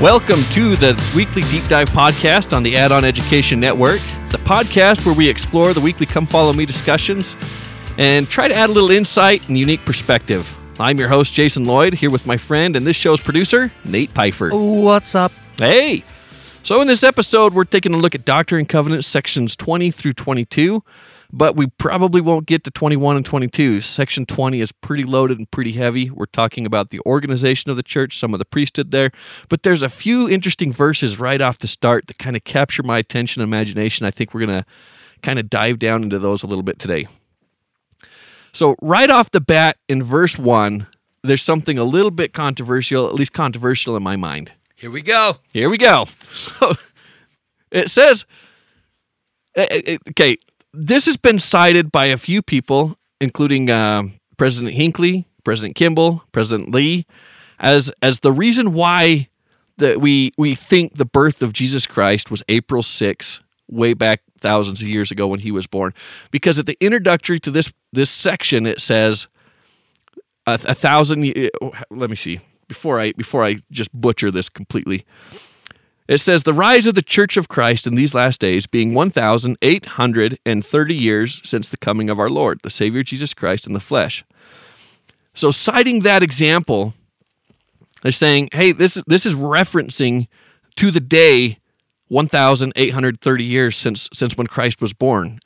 [0.00, 4.00] Welcome to the weekly deep dive podcast on the Add On Education Network,
[4.30, 7.36] the podcast where we explore the weekly Come Follow Me discussions
[7.98, 10.56] and try to add a little insight and unique perspective.
[10.78, 14.48] I'm your host, Jason Lloyd, here with my friend and this show's producer, Nate Pfeiffer.
[14.52, 15.32] What's up?
[15.58, 16.02] Hey!
[16.62, 20.14] So, in this episode, we're taking a look at Doctrine and Covenants sections 20 through
[20.14, 20.82] 22
[21.32, 23.80] but we probably won't get to 21 and 22.
[23.80, 26.10] Section 20 is pretty loaded and pretty heavy.
[26.10, 29.10] We're talking about the organization of the church, some of the priesthood there,
[29.48, 32.98] but there's a few interesting verses right off the start that kind of capture my
[32.98, 34.06] attention and imagination.
[34.06, 34.66] I think we're going to
[35.22, 37.06] kind of dive down into those a little bit today.
[38.52, 40.86] So, right off the bat in verse 1,
[41.22, 44.52] there's something a little bit controversial, at least controversial in my mind.
[44.74, 45.34] Here we go.
[45.52, 46.06] Here we go.
[46.32, 46.74] So,
[47.70, 48.24] it says,
[49.56, 50.36] eh, eh, eh, okay,
[50.72, 54.04] this has been cited by a few people, including uh,
[54.36, 57.06] President Hinckley, President Kimball, President Lee,
[57.58, 59.28] as as the reason why
[59.78, 63.40] that we we think the birth of Jesus Christ was April 6,
[63.70, 65.92] way back thousands of years ago when he was born.
[66.30, 69.28] Because at the introductory to this this section, it says
[70.46, 71.22] a, a thousand.
[71.90, 75.04] Let me see before I before I just butcher this completely.
[76.10, 80.94] It says the rise of the Church of Christ in these last days being 1,830
[80.94, 84.24] years since the coming of our Lord, the Savior Jesus Christ in the flesh.
[85.34, 86.94] So, citing that example,
[88.02, 90.26] they're saying, hey, this, this is referencing
[90.74, 91.58] to the day
[92.08, 95.38] 1,830 years since, since when Christ was born.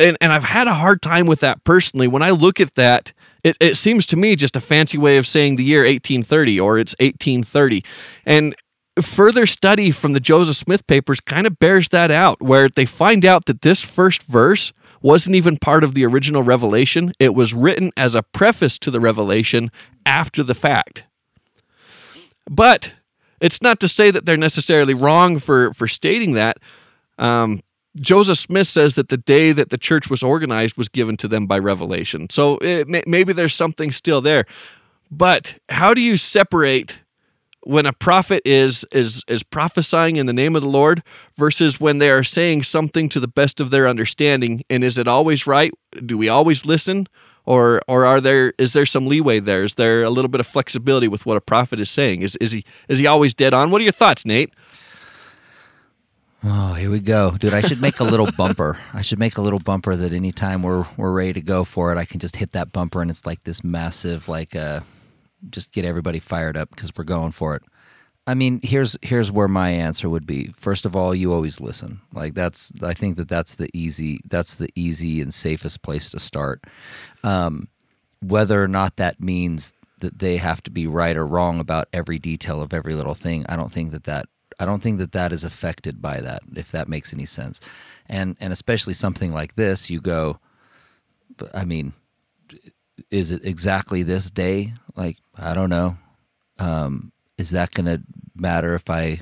[0.00, 2.08] And, and I've had a hard time with that personally.
[2.08, 3.12] When I look at that,
[3.44, 6.80] it, it seems to me just a fancy way of saying the year 1830 or
[6.80, 7.84] it's 1830.
[8.26, 8.56] And
[9.00, 13.24] further study from the Joseph Smith papers kind of bears that out, where they find
[13.24, 17.12] out that this first verse wasn't even part of the original revelation.
[17.18, 19.70] It was written as a preface to the revelation
[20.04, 21.04] after the fact.
[22.50, 22.92] But
[23.40, 26.58] it's not to say that they're necessarily wrong for, for stating that.
[27.18, 27.62] Um,
[28.00, 31.46] Joseph Smith says that the day that the church was organized was given to them
[31.46, 32.28] by revelation.
[32.30, 34.44] So it, maybe there's something still there.
[35.10, 37.02] But how do you separate
[37.64, 41.02] when a prophet is is is prophesying in the name of the Lord
[41.36, 45.08] versus when they are saying something to the best of their understanding and is it
[45.08, 45.72] always right?
[46.04, 47.06] Do we always listen?
[47.44, 49.64] Or or are there is there some leeway there?
[49.64, 52.22] Is there a little bit of flexibility with what a prophet is saying?
[52.22, 53.70] Is is he is he always dead on?
[53.70, 54.52] What are your thoughts Nate?
[56.44, 57.36] Oh, here we go.
[57.38, 58.76] Dude, I should make a little bumper.
[58.92, 61.98] I should make a little bumper that anytime we're we're ready to go for it,
[61.98, 64.80] I can just hit that bumper and it's like this massive like uh
[65.50, 67.62] just get everybody fired up because we're going for it.
[68.26, 70.52] I mean, here's here's where my answer would be.
[70.56, 72.00] First of all, you always listen.
[72.12, 76.20] Like that's I think that that's the easy that's the easy and safest place to
[76.20, 76.62] start.
[77.24, 77.68] Um,
[78.20, 82.18] whether or not that means that they have to be right or wrong about every
[82.18, 84.26] detail of every little thing, I don't think that that
[84.60, 86.42] I don't think that that is affected by that.
[86.54, 87.60] If that makes any sense,
[88.08, 90.38] and and especially something like this, you go.
[91.52, 91.94] I mean,
[93.12, 94.72] is it exactly this day?
[94.96, 95.98] Like I don't know.
[96.58, 98.02] Um, is that going to
[98.34, 99.20] matter if I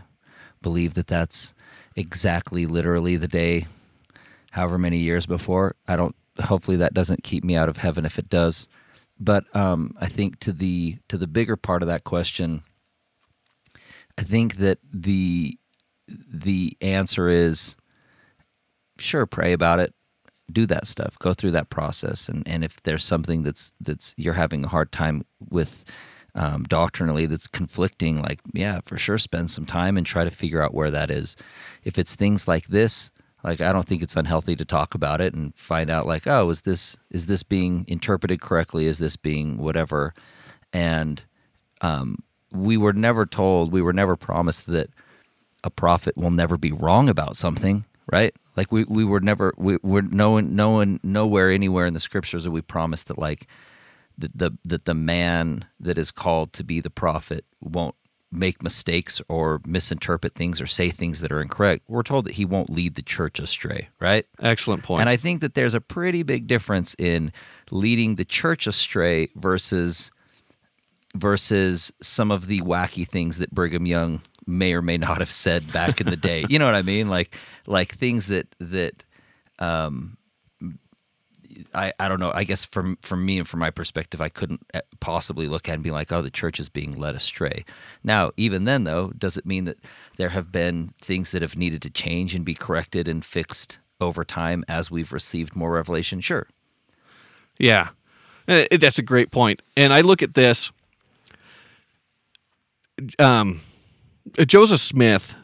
[0.62, 1.54] believe that that's
[1.96, 3.66] exactly literally the day,
[4.52, 5.74] however many years before?
[5.86, 6.14] I don't.
[6.44, 8.06] Hopefully, that doesn't keep me out of heaven.
[8.06, 8.68] If it does,
[9.18, 12.62] but um, I think to the to the bigger part of that question,
[14.16, 15.58] I think that the
[16.06, 17.76] the answer is
[18.98, 19.94] sure pray about it
[20.52, 22.28] do that stuff go through that process.
[22.28, 25.84] And, and if there's something that's that's you're having a hard time with
[26.34, 30.62] um, doctrinally that's conflicting like yeah for sure spend some time and try to figure
[30.62, 31.36] out where that is.
[31.84, 33.10] If it's things like this
[33.42, 36.50] like i don't think it's unhealthy to talk about it and find out like oh
[36.50, 38.86] is this is this being interpreted correctly?
[38.86, 40.14] Is this being whatever?
[40.72, 41.22] And
[41.80, 42.18] um,
[42.52, 44.90] we were never told we were never promised that
[45.62, 49.78] a prophet will never be wrong about something right like we, we were never we
[49.82, 53.46] were no one no one nowhere anywhere in the scriptures that we promised that like
[54.18, 57.94] that the that the man that is called to be the prophet won't
[58.32, 61.82] make mistakes or misinterpret things or say things that are incorrect.
[61.88, 64.24] We're told that he won't lead the church astray, right?
[64.40, 65.00] Excellent point.
[65.00, 67.32] And I think that there's a pretty big difference in
[67.70, 70.12] leading the church astray versus
[71.16, 74.20] versus some of the wacky things that Brigham Young
[74.50, 76.44] may or may not have said back in the day.
[76.48, 77.08] you know what I mean?
[77.08, 77.36] Like
[77.66, 79.04] like things that that
[79.58, 80.16] um,
[81.74, 82.32] I, I don't know.
[82.34, 85.74] I guess from from me and from my perspective, I couldn't uh, possibly look at
[85.74, 87.64] and be like, oh, the church is being led astray.
[88.02, 89.78] Now, even then, though, does it mean that
[90.16, 94.24] there have been things that have needed to change and be corrected and fixed over
[94.24, 96.20] time as we've received more revelation?
[96.20, 96.46] Sure.
[97.58, 97.90] Yeah,
[98.48, 99.60] uh, that's a great point.
[99.76, 100.72] And I look at this.
[103.18, 103.60] Um,
[104.38, 105.34] Uh, Joseph Smith,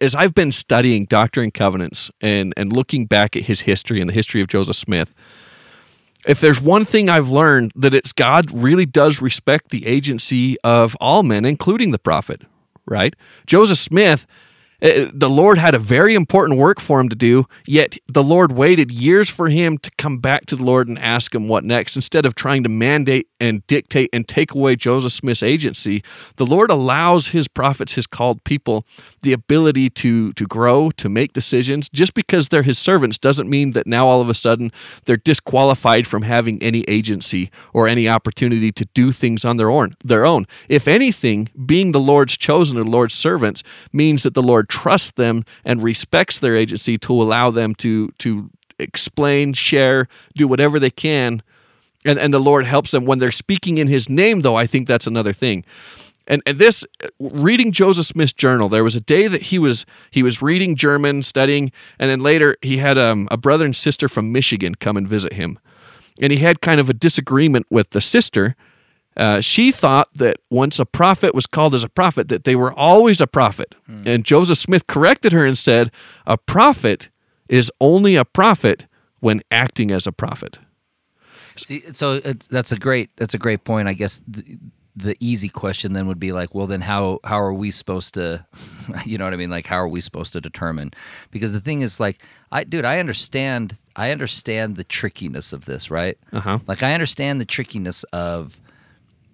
[0.00, 4.08] as I've been studying Doctrine and Covenants and, and looking back at his history and
[4.08, 5.14] the history of Joseph Smith,
[6.26, 10.96] if there's one thing I've learned that it's God really does respect the agency of
[11.00, 12.42] all men, including the prophet,
[12.86, 13.14] right?
[13.46, 14.26] Joseph Smith,
[14.80, 18.52] Uh, the Lord had a very important work for him to do, yet the Lord
[18.52, 21.96] waited years for him to come back to the Lord and ask him what next.
[21.96, 26.04] Instead of trying to mandate and dictate and take away Joseph Smith's agency,
[26.36, 28.86] the Lord allows his prophets, his called people,
[29.22, 31.88] the ability to to grow, to make decisions.
[31.88, 34.70] Just because they're his servants doesn't mean that now all of a sudden
[35.06, 39.96] they're disqualified from having any agency or any opportunity to do things on their own.
[40.04, 40.46] Their own.
[40.68, 45.44] If anything, being the Lord's chosen or Lord's servants means that the Lord trusts them
[45.64, 50.06] and respects their agency to allow them to to explain, share,
[50.36, 51.42] do whatever they can
[52.04, 54.40] and and the Lord helps them when they're speaking in His name.
[54.40, 55.64] Though I think that's another thing.
[56.30, 56.84] And, and this
[57.18, 61.22] reading Joseph Smith's journal, there was a day that he was he was reading German,
[61.22, 65.08] studying, and then later he had um, a brother and sister from Michigan come and
[65.08, 65.58] visit him,
[66.20, 68.56] and he had kind of a disagreement with the sister.
[69.18, 72.72] Uh, she thought that once a prophet was called as a prophet, that they were
[72.72, 73.74] always a prophet.
[74.06, 75.90] And Joseph Smith corrected her and said,
[76.26, 77.10] "A prophet
[77.48, 78.86] is only a prophet
[79.20, 80.60] when acting as a prophet."
[81.56, 83.88] See, so it's, that's a great that's a great point.
[83.88, 84.58] I guess the,
[84.94, 88.44] the easy question then would be like, well, then how how are we supposed to,
[89.04, 89.50] you know what I mean?
[89.50, 90.92] Like, how are we supposed to determine?
[91.30, 92.22] Because the thing is, like,
[92.52, 96.18] I dude, I understand I understand the trickiness of this, right?
[96.32, 96.58] Uh-huh.
[96.66, 98.60] Like, I understand the trickiness of,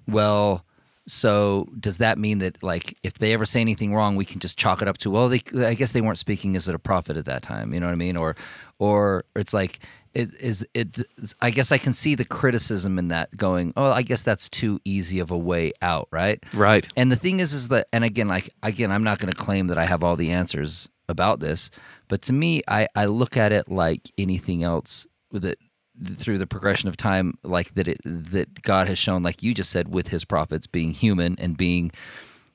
[0.07, 0.65] well.
[1.07, 4.59] So does that mean that like if they ever say anything wrong, we can just
[4.59, 7.27] chalk it up to well, they I guess they weren't speaking as a prophet at
[7.27, 8.17] that time, you know what I mean?
[8.17, 8.37] Or
[8.79, 9.81] or it's like
[10.15, 10.99] it is it
[11.43, 14.81] I guess I can see the criticism in that going, oh, I guess that's too
[14.85, 16.43] easy of a way out, right?
[16.55, 16.87] Right.
[16.97, 19.67] And the thing is is that and again like again I'm not going to claim
[19.67, 21.71] that I have all the answers about this,
[22.09, 25.59] but to me I I look at it like anything else that
[26.03, 29.71] through the progression of time like that it that God has shown like you just
[29.71, 31.93] said with his prophets being human and being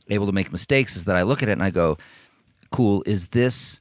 [0.09, 1.97] able to make mistakes is that I look at it and I go
[2.71, 3.79] cool is this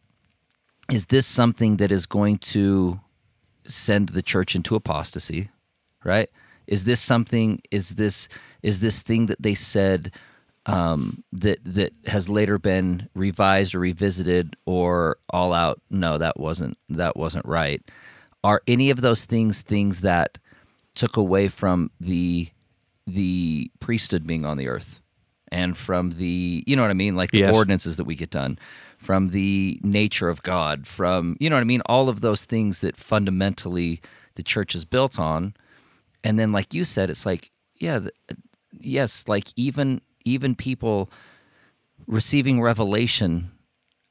[0.92, 3.00] is this something that is going to
[3.64, 5.50] send the church into apostasy
[6.04, 6.28] right?
[6.66, 8.28] Is this something is this
[8.62, 10.12] is this thing that they said
[10.66, 15.80] um, that that has later been revised or revisited or all out?
[15.90, 17.82] No that wasn't that wasn't right
[18.44, 20.38] are any of those things things that
[20.94, 22.48] took away from the
[23.06, 25.00] the priesthood being on the earth?
[25.50, 27.16] And from the you know what I mean?
[27.16, 27.54] Like the Yes.
[27.54, 28.58] ordinances that we get done.
[28.98, 30.86] From the nature of God.
[30.86, 31.82] From you know what I mean?
[31.86, 34.00] All of those things that fundamentally
[34.34, 35.54] the church is built on.
[36.24, 38.00] And then like you said it's like yeah
[38.72, 41.08] yes like even even people
[42.06, 43.50] receiving revelation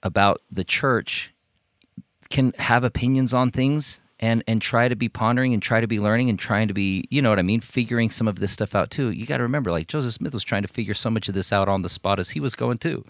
[0.04, 1.34] about the church
[2.30, 6.00] can have opinions on things and and try to be pondering and try to be
[6.00, 8.76] learning and trying to be you know what I mean figuring some of this stuff
[8.76, 9.12] out too.
[9.12, 11.54] You got to remember like Joseph Smith was trying to figure so much of this
[11.54, 13.06] out on the spot as he was going too,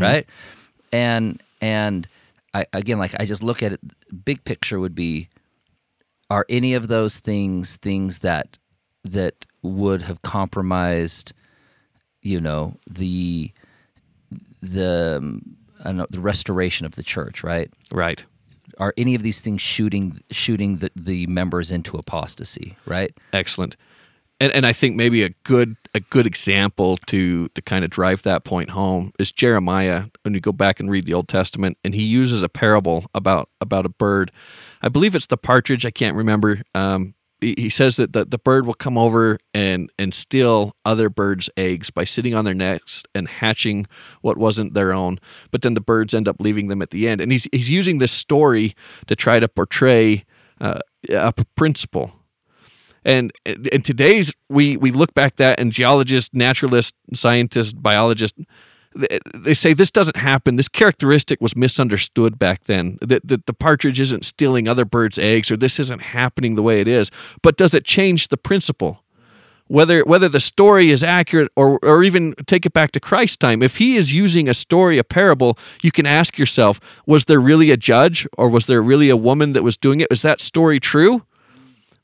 [0.00, 0.26] right?
[0.92, 2.08] And and
[2.54, 3.80] I again like I just look at it
[4.24, 5.28] big picture would be
[6.30, 8.58] are any of those things things that
[9.04, 11.32] that would have compromised
[12.20, 13.50] you know the
[14.62, 15.56] the um,
[15.90, 17.70] know, the restoration of the church, right?
[17.90, 18.24] Right.
[18.82, 23.16] Are any of these things shooting shooting the, the members into apostasy, right?
[23.32, 23.76] Excellent.
[24.40, 28.22] And and I think maybe a good a good example to to kind of drive
[28.22, 31.94] that point home is Jeremiah when you go back and read the Old Testament and
[31.94, 34.32] he uses a parable about about a bird.
[34.82, 36.62] I believe it's the partridge, I can't remember.
[36.74, 41.50] Um he says that the, the bird will come over and, and steal other birds'
[41.56, 43.86] eggs by sitting on their necks and hatching
[44.20, 45.18] what wasn't their own.
[45.50, 47.20] But then the birds end up leaving them at the end.
[47.20, 48.74] And he's, he's using this story
[49.06, 50.24] to try to portray
[50.60, 50.78] uh,
[51.10, 52.12] a principle.
[53.04, 58.38] And in today's, we, we look back that and geologists, naturalists, scientists, biologists,
[58.94, 60.56] they- say this doesn't happen.
[60.56, 62.98] This characteristic was misunderstood back then.
[63.00, 66.80] That, that the partridge isn't stealing other birds' eggs, or this isn't happening the way
[66.80, 67.10] it is.
[67.42, 69.02] But does it change the principle?
[69.68, 73.62] Whether whether the story is accurate, or or even take it back to Christ's time,
[73.62, 77.70] if he is using a story, a parable, you can ask yourself: Was there really
[77.70, 80.08] a judge, or was there really a woman that was doing it?
[80.10, 81.22] Is that story true?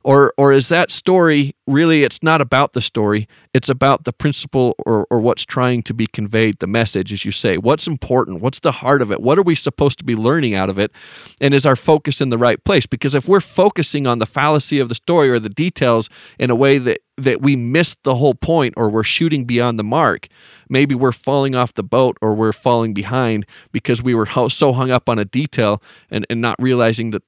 [0.05, 4.75] Or, or is that story really it's not about the story it's about the principle
[4.87, 7.59] or, or what's trying to be conveyed the message as you say.
[7.59, 8.41] What's important?
[8.41, 9.21] What's the heart of it?
[9.21, 10.93] What are we supposed to be learning out of it?
[11.41, 12.87] And is our focus in the right place?
[12.87, 16.55] Because if we're focusing on the fallacy of the story or the details in a
[16.55, 20.29] way that that we miss the whole point or we're shooting beyond the mark
[20.69, 24.91] maybe we're falling off the boat or we're falling behind because we were so hung
[24.91, 27.23] up on a detail and, and not realizing that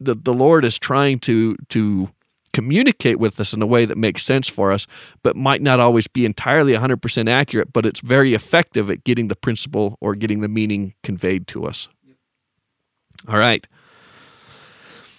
[0.00, 2.10] the, the Lord is trying to to
[2.52, 4.86] communicate with us in a way that makes sense for us,
[5.22, 9.36] but might not always be entirely 100% accurate, but it's very effective at getting the
[9.36, 11.88] principle or getting the meaning conveyed to us.
[13.28, 13.66] All right.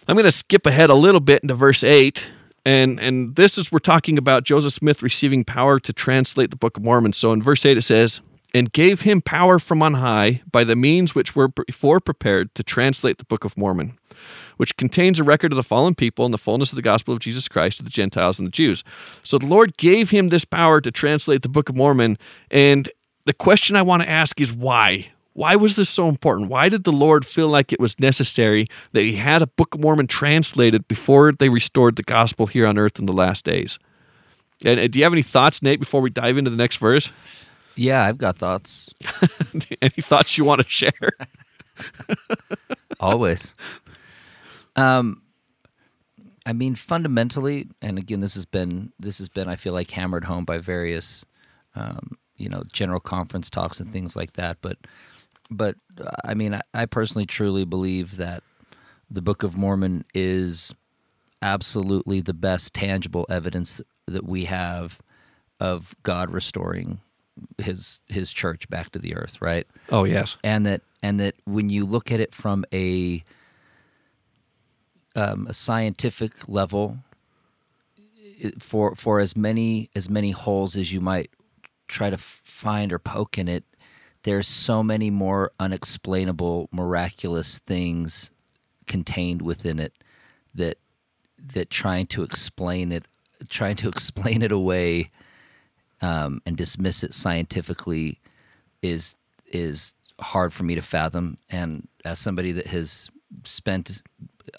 [0.07, 2.27] I'm going to skip ahead a little bit into verse 8.
[2.65, 6.77] And, and this is we're talking about Joseph Smith receiving power to translate the Book
[6.77, 7.13] of Mormon.
[7.13, 8.19] So in verse 8 it says,
[8.53, 12.63] and gave him power from on high by the means which were before prepared to
[12.63, 13.98] translate the Book of Mormon
[14.62, 17.20] which contains a record of the fallen people and the fullness of the gospel of
[17.20, 18.84] Jesus Christ to the Gentiles and the Jews.
[19.24, 22.17] So the Lord gave him this power to translate the Book of Mormon.
[22.51, 22.88] And
[23.25, 25.12] the question I want to ask is why?
[25.34, 26.50] Why was this so important?
[26.50, 29.81] Why did the Lord feel like it was necessary that he had a Book of
[29.81, 33.79] Mormon translated before they restored the gospel here on earth in the last days?
[34.63, 37.12] And uh, do you have any thoughts, Nate, before we dive into the next verse?
[37.81, 38.93] Yeah, I've got thoughts.
[39.81, 40.91] any thoughts you want to share?
[43.00, 43.55] Always.
[44.75, 45.23] Um,
[46.45, 50.25] I mean, fundamentally, and again, this has been this has been I feel like hammered
[50.25, 51.25] home by various,
[51.75, 54.57] um, you know, general conference talks and things like that.
[54.61, 54.77] But,
[55.50, 55.75] but
[56.23, 58.43] I mean, I, I personally truly believe that
[59.09, 60.71] the Book of Mormon is
[61.41, 65.00] absolutely the best tangible evidence that we have
[65.59, 67.00] of God restoring
[67.57, 69.67] his his church back to the earth, right?
[69.89, 70.38] Oh yes.
[70.43, 73.24] And that and that when you look at it from a
[75.15, 77.00] um, a scientific level
[78.60, 81.29] for for as many as many holes as you might
[81.88, 83.63] try to find or poke in it
[84.24, 88.31] there's so many more unexplainable miraculous things
[88.88, 89.93] contained within it
[90.55, 90.77] that
[91.38, 93.05] that trying to explain it
[93.50, 95.12] trying to explain it away
[96.01, 98.20] um, and dismiss it scientifically
[98.81, 99.15] is
[99.48, 103.10] is hard for me to fathom and as somebody that has
[103.43, 104.01] spent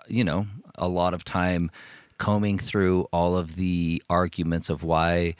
[0.06, 0.46] you know,
[0.76, 1.70] a lot of time
[2.18, 5.34] combing through all of the arguments of why,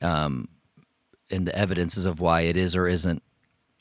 [0.00, 0.48] um,
[1.30, 3.22] and the evidences of why it is or isn't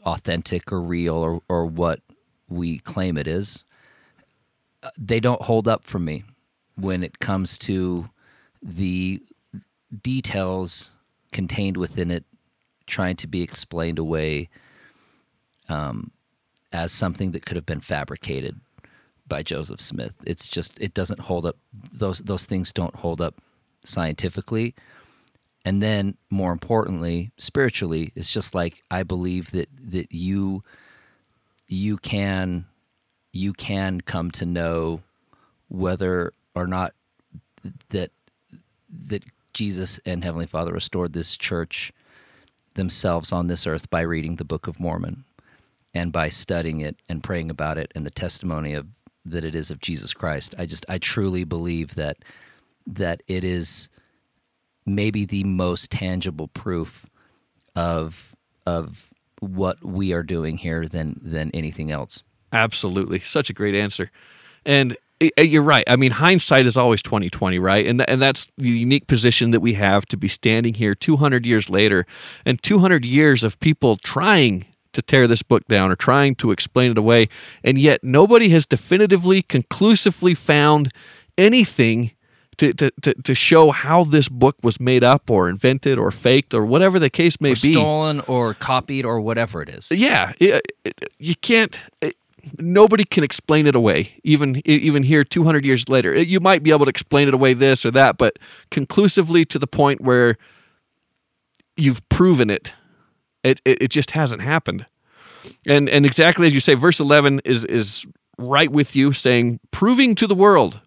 [0.06, 2.02] authentic or real or, or what
[2.50, 3.64] we claim it is.
[4.84, 6.24] Uh, they don't hold up for me
[6.76, 8.10] when it comes to
[8.62, 9.22] the
[10.04, 10.92] details
[11.32, 12.26] contained within it
[12.86, 14.50] trying to be explained away
[15.70, 16.12] um,
[16.72, 18.60] as something that could have been fabricated
[19.28, 20.16] by Joseph Smith.
[20.26, 21.58] It's just it doesn't hold up.
[21.74, 23.36] Those those things don't hold up
[23.84, 24.76] scientifically.
[25.66, 30.62] And then more importantly, spiritually, it's just like I believe that that you
[31.68, 32.66] you can
[33.34, 35.02] you can come to know
[35.68, 36.94] whether or not
[37.90, 38.12] that
[38.90, 39.24] that
[39.58, 41.92] Jesus and Heavenly Father restored this church
[42.76, 45.24] themselves on this earth by reading the Book of Mormon
[45.96, 48.86] and by studying it and praying about it and the testimony of
[49.26, 50.54] that it is of Jesus Christ.
[50.60, 52.18] I just I truly believe that
[52.86, 53.90] that it is
[54.86, 57.08] maybe the most tangible proof
[57.76, 58.36] of
[58.68, 59.10] of
[59.40, 62.22] what we are doing here than than anything else.
[62.54, 63.18] Absolutely.
[63.20, 64.12] Such a great answer.
[64.68, 65.84] And you're right.
[65.88, 67.86] I mean, hindsight is always 2020, right?
[67.86, 71.70] And and that's the unique position that we have to be standing here 200 years
[71.70, 72.06] later
[72.46, 76.92] and 200 years of people trying to tear this book down or trying to explain
[76.92, 77.30] it away.
[77.64, 80.92] And yet, nobody has definitively, conclusively found
[81.38, 82.12] anything
[82.58, 86.54] to, to, to, to show how this book was made up or invented or faked
[86.54, 87.74] or whatever the case may or be.
[87.74, 89.92] Stolen or copied or whatever it is.
[89.92, 90.34] Yeah.
[90.40, 91.80] you can't.
[92.58, 96.86] Nobody can explain it away even even here 200 years later you might be able
[96.86, 98.38] to explain it away this or that but
[98.72, 100.38] conclusively to the point where
[101.76, 102.74] you've proven it
[103.48, 104.86] it, it, it just hasn't happened.
[105.66, 108.06] And and exactly as you say, verse eleven is is
[108.38, 110.82] right with you, saying, proving to the world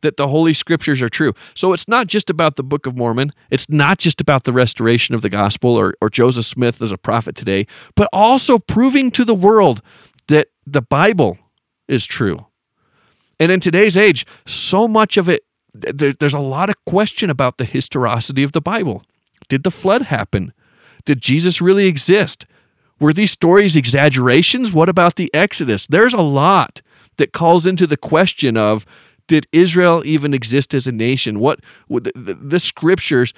[0.00, 1.32] that the Holy Scriptures are true.
[1.54, 3.32] So it's not just about the Book of Mormon.
[3.50, 6.98] It's not just about the restoration of the gospel or, or Joseph Smith as a
[6.98, 9.82] prophet today, but also proving to the world
[10.28, 11.38] that the Bible
[11.88, 12.46] is true.
[13.40, 17.58] And in today's age, so much of it, there, there's a lot of question about
[17.58, 19.02] the historicity of the Bible.
[19.48, 20.52] Did the flood happen?
[21.04, 22.46] Did Jesus really exist?
[23.00, 24.72] Were these stories exaggerations?
[24.72, 25.86] What about the Exodus?
[25.86, 26.82] There's a lot
[27.16, 28.84] that calls into the question of
[29.28, 31.38] did Israel even exist as a nation?
[31.38, 33.32] What, what the, the, the scriptures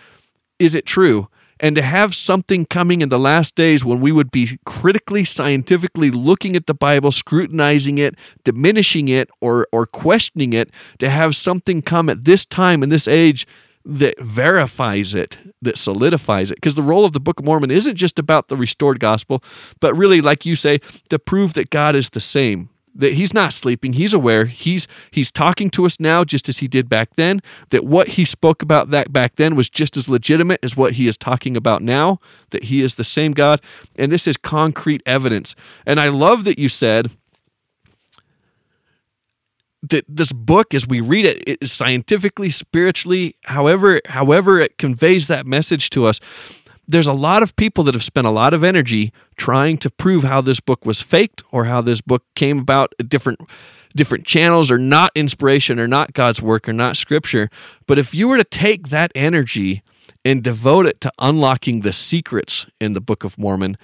[0.58, 1.28] is it true?
[1.60, 6.10] And to have something coming in the last days when we would be critically, scientifically
[6.10, 11.82] looking at the Bible, scrutinizing it, diminishing it, or, or questioning it, to have something
[11.82, 13.46] come at this time in this age
[13.84, 16.56] that verifies it, that solidifies it.
[16.56, 19.44] Because the role of the Book of Mormon isn't just about the restored gospel,
[19.80, 20.78] but really, like you say,
[21.10, 23.94] to prove that God is the same that he's not sleeping.
[23.94, 24.46] He's aware.
[24.46, 27.40] He's he's talking to us now just as he did back then
[27.70, 31.08] that what he spoke about that back then was just as legitimate as what he
[31.08, 32.18] is talking about now
[32.50, 33.60] that he is the same god.
[33.98, 35.54] And this is concrete evidence.
[35.86, 37.10] And i love that you said
[39.82, 45.26] that this book as we read it, it is scientifically spiritually however however it conveys
[45.28, 46.20] that message to us
[46.90, 50.24] there's a lot of people that have spent a lot of energy trying to prove
[50.24, 53.40] how this book was faked or how this book came about different
[53.94, 57.48] different channels or not inspiration or not God's work or not scripture.
[57.86, 59.82] But if you were to take that energy
[60.24, 63.76] and devote it to unlocking the secrets in the Book of Mormon,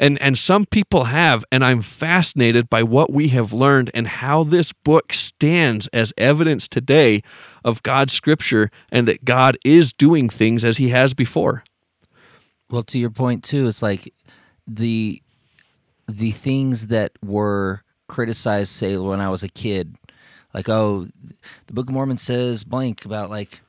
[0.00, 4.42] and and some people have and I'm fascinated by what we have learned and how
[4.42, 7.22] this book stands as evidence today
[7.64, 11.62] of God's scripture and that God is doing things as he has before.
[12.70, 14.12] Well, to your point too, it's like
[14.66, 15.22] the
[16.06, 19.96] the things that were criticized, say when I was a kid,
[20.52, 21.06] like oh,
[21.66, 23.60] the Book of Mormon says blank about like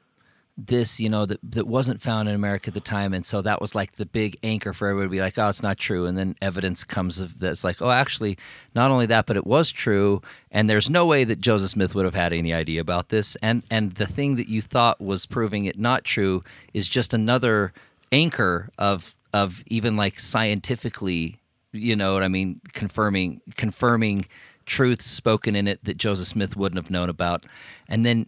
[0.58, 3.62] this, you know, that that wasn't found in America at the time, and so that
[3.62, 6.18] was like the big anchor for everybody to be like, oh, it's not true, and
[6.18, 8.38] then evidence comes of that's like, oh, actually,
[8.76, 12.04] not only that, but it was true, and there's no way that Joseph Smith would
[12.04, 15.64] have had any idea about this, and and the thing that you thought was proving
[15.64, 17.72] it not true is just another
[18.12, 21.40] anchor of of even like scientifically,
[21.72, 24.26] you know what I mean, confirming confirming
[24.66, 27.46] truths spoken in it that Joseph Smith wouldn't have known about.
[27.88, 28.28] And then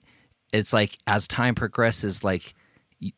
[0.51, 2.53] it's like as time progresses, like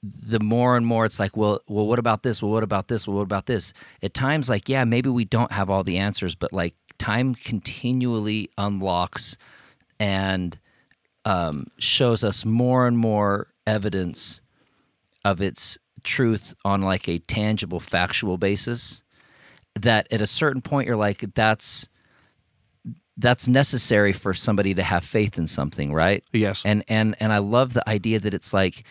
[0.03, 2.41] the more and more it's like, well, well, what about this?
[2.41, 3.07] Well, what about this?
[3.07, 3.73] Well, what about this?
[4.01, 8.47] At times, like, yeah, maybe we don't have all the answers, but like time continually
[8.57, 9.37] unlocks
[9.99, 10.57] and
[11.25, 14.41] um, shows us more and more evidence
[15.25, 19.03] of its truth on like a tangible factual basis
[19.75, 21.89] that at a certain point you're like that's
[23.17, 26.23] that's necessary for somebody to have faith in something right?
[26.31, 26.63] Yes.
[26.65, 28.83] And and and i love the idea that it's like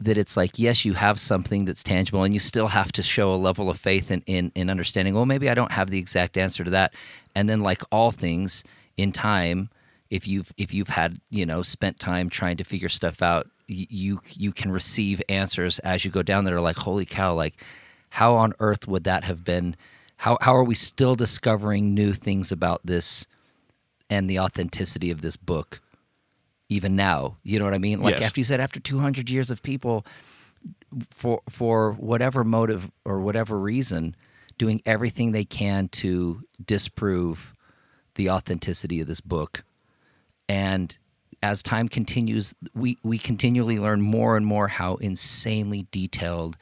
[0.00, 3.34] that it's like yes you have something that's tangible and you still have to show
[3.34, 6.36] a level of faith in in, in understanding well maybe i don't have the exact
[6.36, 6.92] answer to that.
[7.34, 8.64] And then like all things
[8.96, 9.70] in time
[10.10, 14.20] if you've if you've had you know spent time trying to figure stuff out you
[14.30, 17.62] you can receive answers as you go down there like holy cow like
[18.10, 19.76] how on earth would that have been?
[20.18, 23.26] How how are we still discovering new things about this
[24.10, 25.80] and the authenticity of this book
[26.68, 27.36] even now?
[27.42, 28.00] You know what i mean?
[28.00, 28.24] Like Yes.
[28.24, 30.04] after you said after 200 years of people
[31.10, 34.16] for for whatever motive or whatever reason
[34.56, 37.52] doing everything they can to disprove
[38.16, 39.62] the authenticity of this book
[40.48, 40.96] and
[41.42, 46.56] as time continues we we continually learn more and more how insanely detailed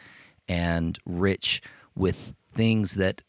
[0.49, 1.63] and rich
[1.95, 3.23] with things that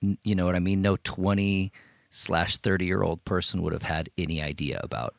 [0.00, 1.72] you know what i mean no 20
[2.10, 5.14] slash 30 year old person would have had any idea about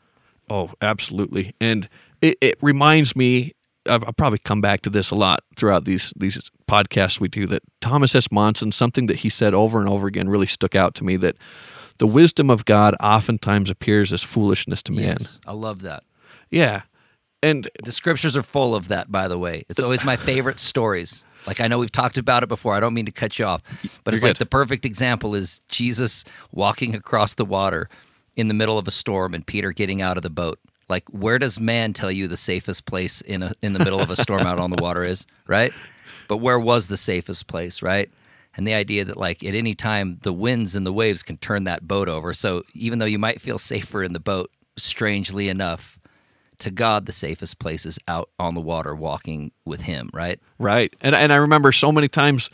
[0.49, 1.54] Oh, absolutely.
[1.62, 1.88] And
[2.21, 3.54] it, it reminds me.
[3.86, 7.47] I've, I'll probably come back to this a lot throughout these these podcasts we do.
[7.47, 8.32] That Thomas S.
[8.32, 11.17] Monson, something that he said over and over again, really stuck out to me.
[11.17, 11.38] That
[12.00, 15.18] the wisdom of God oftentimes appears as foolishness to man.
[15.46, 16.04] i love that.
[16.50, 16.82] Yeah,
[17.44, 19.66] and the scriptures are full of that by the way.
[19.70, 21.26] It's always my favorite stories.
[21.48, 22.76] Like i know we've talked about it before.
[22.76, 23.62] I don't mean to cut you off
[24.04, 24.38] but it's like good.
[24.38, 27.88] the perfect example is jesus walking across the water
[28.36, 30.60] in the middle of a storm and peter getting out of the boat.
[30.90, 34.10] Like where does man tell you the safest place in a in the middle of
[34.10, 35.72] a storm out on the water is right?
[36.28, 38.10] But where was the safest place right
[38.58, 41.64] and the idea that like at any time the winds and the waves can turn
[41.66, 46.00] that boat over so even though you might feel safer in the boat strangely enough
[46.60, 50.42] to God, the safest place is out on the water walking with Him, right?
[50.58, 50.94] Right.
[51.00, 52.50] And and I remember so many times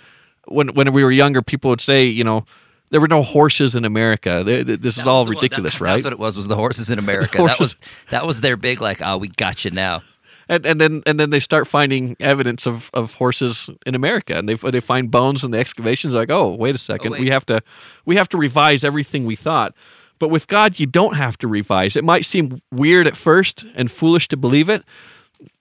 [0.47, 2.45] when when we were younger, people would say, you know,
[2.91, 4.43] there were no horses in America.
[4.43, 5.93] Th- th- This is all the one- ridiculous, that- right?
[5.93, 6.37] That's what it was.
[6.37, 7.39] Was the horses in America?
[7.39, 7.77] That was
[8.11, 10.03] that was their big like, oh, we got you now.
[10.49, 14.47] And and then and then they start finding evidence of, of horses in America, and
[14.47, 16.13] they they find bones in the excavations.
[16.13, 17.21] Like, oh, wait a second, oh, wait.
[17.21, 17.61] we have to
[18.05, 19.73] we have to revise everything we thought.
[20.17, 21.95] But with God, you don't have to revise.
[21.95, 24.83] It might seem weird at first and foolish to believe it,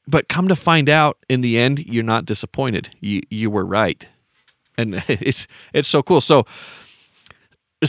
[0.06, 2.94] but come to find out, in the end, you're not disappointed.
[3.00, 4.06] You you were right,
[4.76, 6.20] and it's it's so cool.
[6.20, 6.46] So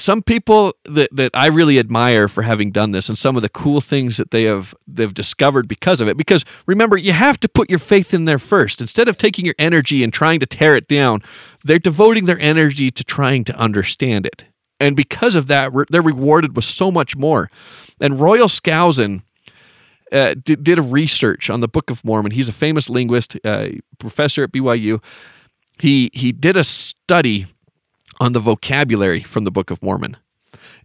[0.02, 3.50] some people that, that I really admire for having done this and some of the
[3.50, 6.18] cool things that they have they've discovered because of it.
[6.18, 8.82] Because remember, you have to put your faith in there first.
[8.82, 11.22] Instead of taking your energy and trying to tear it down,
[11.64, 14.46] they're devoting their energy to trying to understand it.
[14.80, 17.50] And because of that, they're rewarded with so much more.
[18.00, 19.24] And Royal Skousen
[20.12, 22.32] uh, did, did a research on the Book of Mormon.
[22.32, 25.04] He's a famous linguist, uh, professor at BYU.
[25.80, 27.48] He he did a study
[28.20, 30.18] on the vocabulary from the Book of Mormon.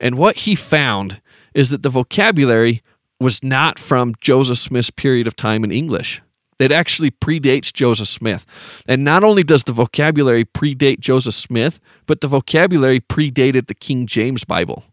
[0.00, 1.20] And what he found
[1.54, 2.82] is that the vocabulary
[3.20, 6.22] was not from Joseph Smith's period of time in English.
[6.58, 8.44] It actually predates Joseph Smith.
[8.86, 14.06] And not only does the vocabulary predate Joseph Smith, but the vocabulary predated the King
[14.06, 14.84] James Bible.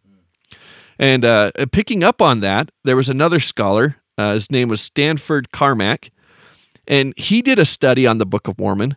[1.00, 3.97] And uh, picking up on that, there was another scholar.
[4.17, 6.12] Uh, his name was Stanford Carmack.
[6.88, 8.95] And he did a study on the Book of Mormon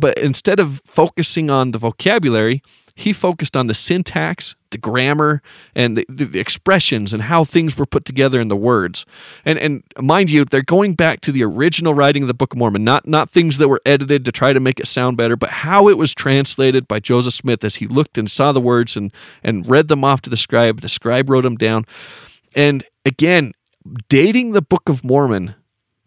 [0.00, 2.62] but instead of focusing on the vocabulary,
[2.94, 5.42] he focused on the syntax, the grammar,
[5.74, 9.04] and the, the, expressions and how things were put together in the words.
[9.44, 12.58] And and mind you, they're going back to the original writing of the Book of
[12.58, 15.50] Mormon, not not things that were edited to try to make it sound better, but
[15.50, 19.12] how it was translated by Joseph Smith as he looked and saw the words and
[19.42, 20.80] and read them off to the scribe.
[20.80, 21.84] The scribe wrote them down.
[22.54, 23.52] And again,
[24.08, 25.54] dating the Book of Mormon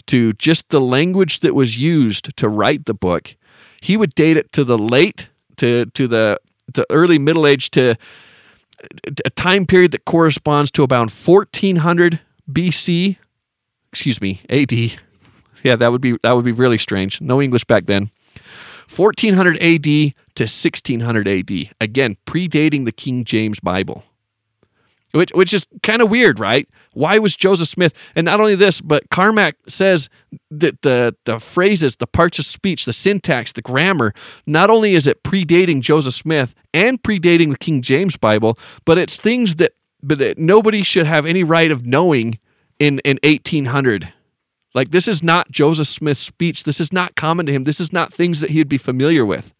[0.07, 3.35] to just the language that was used to write the book
[3.83, 6.39] he would date it to the late to to the
[6.71, 7.95] the early middle age to
[9.25, 12.19] a time period that corresponds to about 1400
[12.51, 13.17] BC.
[13.91, 14.71] Excuse me, AD.
[15.63, 17.21] Yeah, that would be that would be really strange.
[17.21, 18.09] No English back then.
[18.93, 21.51] 1400 AD to 1600 AD.
[21.79, 24.03] Again, predating the King James Bible
[25.13, 26.67] which which is kind of weird, right?
[26.93, 27.93] Why was Joseph Smith?
[28.15, 30.09] And not only this, but Carmack says
[30.51, 34.13] that the the phrases, the parts of speech, the syntax, the grammar,
[34.47, 39.17] not only is it predating Joseph Smith and predating the King James Bible, but it's
[39.17, 42.39] things that but that nobody should have any right of knowing
[42.79, 44.11] in in 1800.
[44.73, 46.63] Like this is not Joseph Smith's speech.
[46.63, 47.63] This is not common to him.
[47.63, 49.53] This is not things that he'd be familiar with.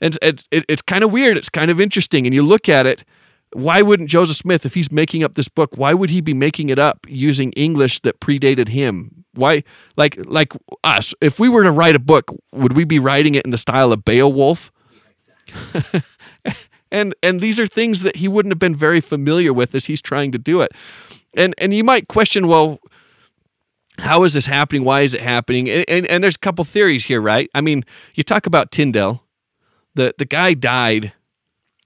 [0.00, 1.36] And it's, it, it's kind of weird.
[1.36, 2.26] It's kind of interesting.
[2.26, 3.04] And you look at it,
[3.52, 6.68] why wouldn't Joseph Smith, if he's making up this book, why would he be making
[6.68, 9.24] it up using English that predated him?
[9.34, 9.64] Why,
[9.96, 10.52] like, like
[10.84, 13.58] us, if we were to write a book, would we be writing it in the
[13.58, 14.70] style of Beowulf?
[16.92, 20.02] and and these are things that he wouldn't have been very familiar with as he's
[20.02, 20.72] trying to do it.
[21.36, 22.78] And and you might question, well,
[23.98, 24.84] how is this happening?
[24.84, 25.68] Why is it happening?
[25.68, 27.50] And, and, and there's a couple theories here, right?
[27.54, 27.84] I mean,
[28.14, 29.24] you talk about Tyndale.
[29.94, 31.12] The the guy died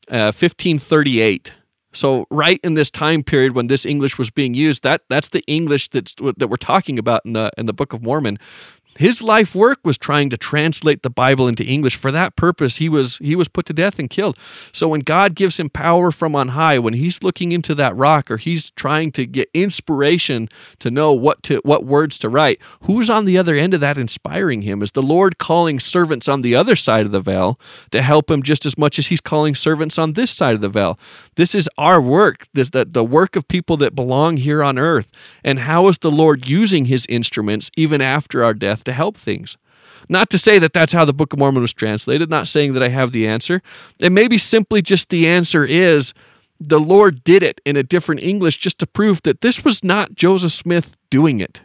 [0.08, 1.48] 1538.
[1.48, 1.60] Uh,
[1.92, 5.42] so right in this time period when this English was being used, that that's the
[5.46, 8.38] English that's that we're talking about in the in the Book of Mormon.
[8.96, 11.96] His life work was trying to translate the Bible into English.
[11.96, 14.38] For that purpose, he was he was put to death and killed.
[14.72, 18.30] So when God gives him power from on high, when he's looking into that rock
[18.30, 23.10] or he's trying to get inspiration to know what to what words to write, who's
[23.10, 24.82] on the other end of that inspiring him?
[24.82, 27.58] Is the Lord calling servants on the other side of the veil
[27.90, 30.68] to help him just as much as he's calling servants on this side of the
[30.68, 30.98] veil?
[31.34, 32.46] This is our work.
[32.52, 35.10] This the, the work of people that belong here on earth.
[35.42, 38.83] And how is the Lord using his instruments even after our death?
[38.84, 39.56] To help things.
[40.08, 42.82] Not to say that that's how the Book of Mormon was translated, not saying that
[42.82, 43.62] I have the answer.
[44.00, 46.12] And maybe simply just the answer is
[46.60, 50.14] the Lord did it in a different English just to prove that this was not
[50.14, 51.62] Joseph Smith doing it.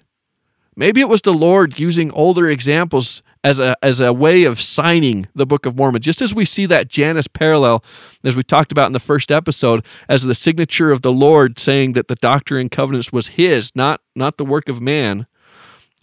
[0.75, 5.27] Maybe it was the Lord using older examples as a as a way of signing
[5.35, 7.83] the Book of Mormon, just as we see that Janus parallel,
[8.23, 11.93] as we talked about in the first episode, as the signature of the Lord saying
[11.93, 15.27] that the Doctrine and Covenants was His, not not the work of man.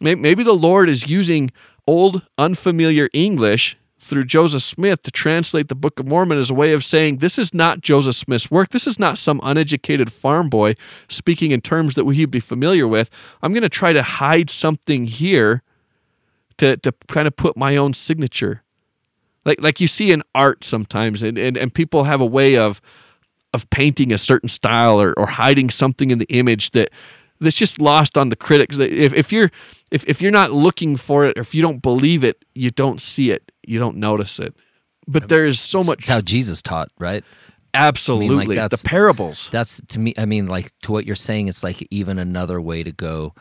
[0.00, 1.50] Maybe the Lord is using
[1.86, 6.72] old, unfamiliar English through Joseph Smith to translate the Book of Mormon as a way
[6.72, 8.70] of saying this is not Joseph Smith's work.
[8.70, 10.74] This is not some uneducated farm boy
[11.08, 13.10] speaking in terms that we'd be familiar with.
[13.42, 15.62] I'm going to try to hide something here
[16.58, 18.62] to, to kind of put my own signature.
[19.44, 22.80] Like, like you see in art sometimes, and, and, and people have a way of
[23.54, 26.90] of painting a certain style or, or hiding something in the image that
[27.40, 28.78] that's just lost on the critics.
[28.78, 29.50] If, if you're
[29.90, 33.00] if, if you're not looking for it or if you don't believe it, you don't
[33.00, 34.54] see it, you don't notice it.
[35.06, 36.00] But there is so much.
[36.00, 37.24] It's how Jesus taught, right?
[37.74, 39.50] Absolutely, I mean, like the parables.
[39.50, 40.14] That's to me.
[40.18, 43.34] I mean, like to what you're saying, it's like even another way to go.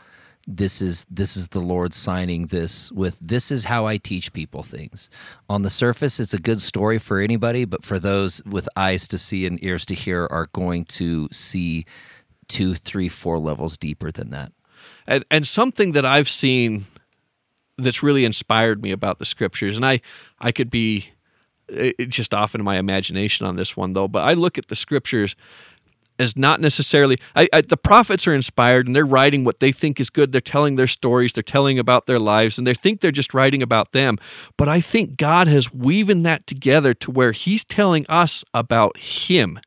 [0.46, 3.18] This is this is the Lord signing this with.
[3.20, 5.10] This is how I teach people things.
[5.48, 9.18] On the surface, it's a good story for anybody, but for those with eyes to
[9.18, 11.84] see and ears to hear, are going to see
[12.48, 14.52] two, three, four levels deeper than that.
[15.06, 16.86] And, and something that I've seen
[17.78, 20.00] that's really inspired me about the scriptures, and I,
[20.40, 21.10] I could be
[21.68, 24.08] It, just off in my imagination on this one though.
[24.08, 25.36] But I look at the scriptures
[26.18, 30.00] as not necessarily I, I, the prophets are inspired and they're writing what they think
[30.00, 33.10] is good they're telling their stories they're telling about their lives and they think they're
[33.10, 34.16] just writing about them
[34.56, 39.58] but i think god has woven that together to where he's telling us about him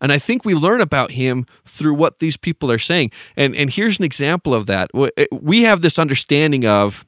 [0.00, 3.10] and I think we learn about him through what these people are saying.
[3.36, 4.90] And and here's an example of that.
[5.32, 7.04] We have this understanding of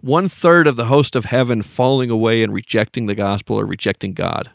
[0.00, 4.12] one third of the host of heaven falling away and rejecting the gospel or rejecting
[4.12, 4.50] God.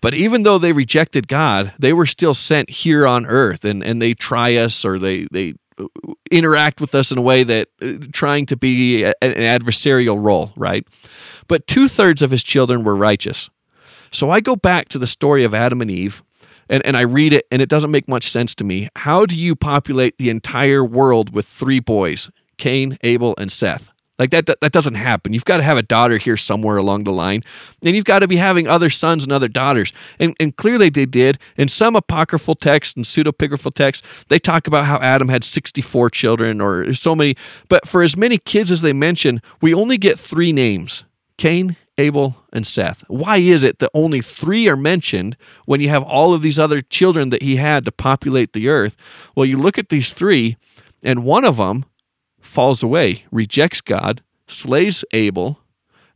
[0.00, 4.00] But even though they rejected God, they were still sent here on earth and, and
[4.00, 5.54] they try us or they, they
[6.30, 10.86] interact with us in a way that uh, trying to be an adversarial role, right?
[11.48, 13.50] But two thirds of his children were righteous.
[14.10, 16.22] So I go back to the story of Adam and Eve
[16.68, 18.88] and, and I read it and it doesn't make much sense to me.
[18.96, 23.90] How do you populate the entire world with three boys, Cain, Abel, and Seth?
[24.18, 25.32] Like that, that, that doesn't happen.
[25.32, 27.44] You've got to have a daughter here somewhere along the line.
[27.84, 29.92] And you've got to be having other sons and other daughters.
[30.18, 31.38] And, and clearly they did.
[31.56, 36.60] In some apocryphal texts and pseudepigraphal texts, they talk about how Adam had 64 children
[36.60, 37.36] or so many.
[37.68, 41.04] But for as many kids as they mention, we only get three names
[41.36, 43.04] Cain, Abel, and Seth.
[43.08, 46.80] Why is it that only three are mentioned when you have all of these other
[46.80, 48.96] children that he had to populate the earth?
[49.34, 50.56] Well, you look at these three,
[51.04, 51.84] and one of them
[52.40, 55.58] falls away, rejects God, slays Abel,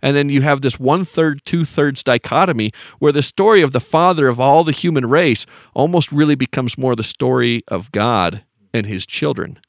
[0.01, 3.81] and then you have this one third, two thirds dichotomy where the story of the
[3.81, 8.87] father of all the human race almost really becomes more the story of God and
[8.87, 9.61] his children.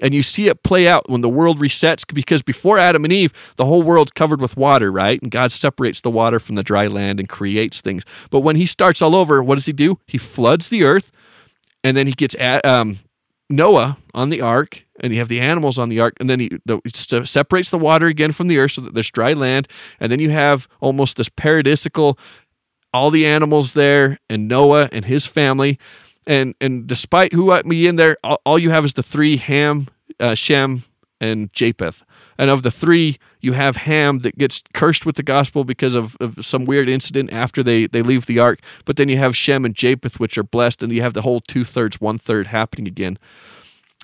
[0.00, 3.32] And you see it play out when the world resets because before Adam and Eve,
[3.56, 5.20] the whole world's covered with water, right?
[5.22, 8.04] And God separates the water from the dry land and creates things.
[8.30, 9.98] But when he starts all over, what does he do?
[10.06, 11.10] He floods the earth
[11.82, 12.98] and then he gets at, um,
[13.48, 16.50] Noah on the ark, and you have the animals on the ark, and then he
[16.64, 16.80] the,
[17.24, 19.68] separates the water again from the earth so that there's dry land,
[20.00, 22.18] and then you have almost this paradisical,
[22.92, 25.78] all the animals there, and Noah and his family,
[26.26, 29.36] and and despite who might be in there, all, all you have is the three
[29.36, 29.88] Ham,
[30.20, 30.84] uh, Shem,
[31.20, 32.02] and Japheth.
[32.38, 36.16] And of the three, you have Ham that gets cursed with the gospel because of,
[36.20, 38.60] of some weird incident after they, they leave the ark.
[38.84, 41.40] But then you have Shem and Japheth, which are blessed, and you have the whole
[41.40, 43.18] two thirds, one third happening again.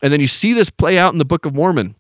[0.03, 1.95] And then you see this play out in the Book of Mormon.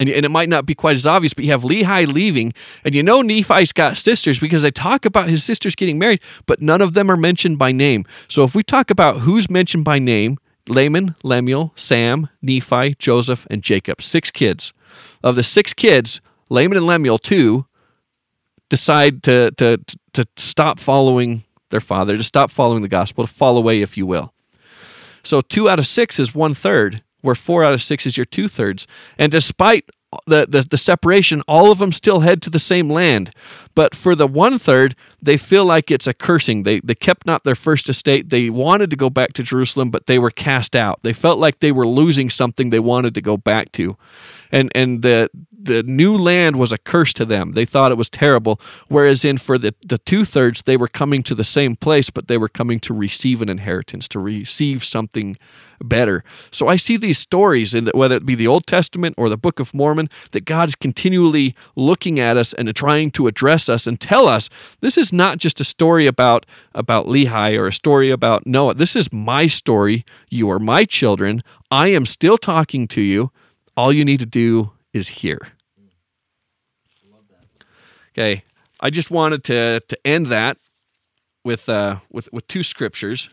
[0.00, 2.52] And, and it might not be quite as obvious, but you have Lehi leaving,
[2.84, 6.60] and you know Nephi's got sisters because they talk about his sisters getting married, but
[6.60, 8.04] none of them are mentioned by name.
[8.26, 13.62] So if we talk about who's mentioned by name, Laman, Lemuel, Sam, Nephi, Joseph, and
[13.62, 14.02] Jacob.
[14.02, 14.72] Six kids.
[15.22, 17.66] Of the six kids, Laman and Lemuel, two,
[18.70, 19.78] decide to, to,
[20.14, 24.06] to stop following their father, to stop following the gospel, to fall away, if you
[24.06, 24.32] will.
[25.22, 28.26] So two out of six is one third, where four out of six is your
[28.26, 28.86] two thirds.
[29.18, 29.88] And despite
[30.26, 33.30] the, the, the separation, all of them still head to the same land.
[33.74, 36.64] But for the one third, they feel like it's a cursing.
[36.64, 38.28] They, they kept not their first estate.
[38.28, 41.00] They wanted to go back to Jerusalem, but they were cast out.
[41.02, 43.96] They felt like they were losing something they wanted to go back to.
[44.52, 45.30] And, and the,
[45.64, 47.52] the new land was a curse to them.
[47.52, 48.60] They thought it was terrible.
[48.88, 52.28] Whereas in for the, the two thirds, they were coming to the same place, but
[52.28, 55.36] they were coming to receive an inheritance, to receive something
[55.80, 56.24] better.
[56.50, 59.36] So I see these stories, in the, whether it be the Old Testament or the
[59.36, 63.86] Book of Mormon, that God is continually looking at us and trying to address us
[63.86, 64.48] and tell us
[64.80, 68.74] this is not just a story about about Lehi or a story about Noah.
[68.74, 70.04] This is my story.
[70.28, 71.42] You are my children.
[71.70, 73.30] I am still talking to you.
[73.76, 75.48] All you need to do is here.
[78.16, 78.44] Okay,
[78.80, 80.56] I just wanted to to end that
[81.44, 83.28] with uh, with with two scriptures,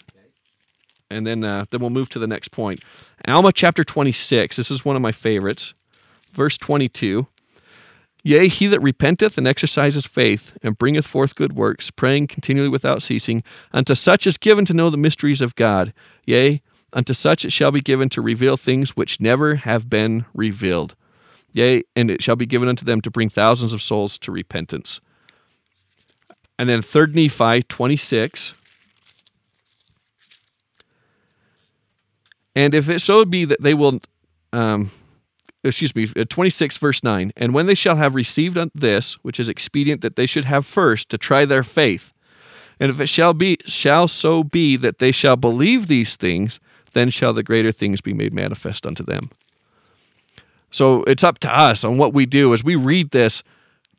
[1.09, 2.83] and then uh, then we'll move to the next point.
[3.27, 4.57] Alma chapter twenty six.
[4.57, 5.73] This is one of my favorites.
[6.31, 7.27] Verse twenty two.
[8.23, 13.01] Yea, he that repenteth and exercises faith and bringeth forth good works, praying continually without
[13.01, 13.43] ceasing,
[13.73, 15.91] unto such is given to know the mysteries of God.
[16.25, 16.61] Yea,
[16.93, 20.95] unto such it shall be given to reveal things which never have been revealed.
[21.53, 25.01] Yea, and it shall be given unto them to bring thousands of souls to repentance.
[26.57, 28.53] And then 3rd Nephi 26.
[32.55, 34.01] And if it so be that they will,
[34.53, 34.91] um,
[35.63, 39.49] excuse me, uh, 26 verse 9, and when they shall have received this, which is
[39.49, 42.13] expedient that they should have first to try their faith,
[42.79, 46.59] and if it shall be, shall so be that they shall believe these things,
[46.93, 49.29] then shall the greater things be made manifest unto them.
[50.71, 53.43] So it's up to us on what we do as we read this.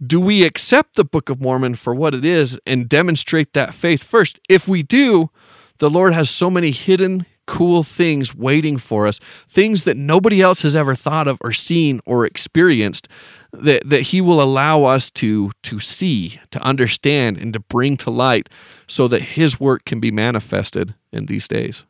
[0.04, 4.02] Do we accept the Book of Mormon for what it is and demonstrate that faith
[4.02, 4.40] first?
[4.48, 5.30] If we do,
[5.78, 10.62] the Lord has so many hidden, cool things waiting for us, things that nobody else
[10.62, 13.06] has ever thought of or seen or experienced,
[13.52, 18.10] that, that he will allow us to to see, to understand, and to bring to
[18.10, 18.48] light
[18.88, 21.84] so that his work can be manifested in these days.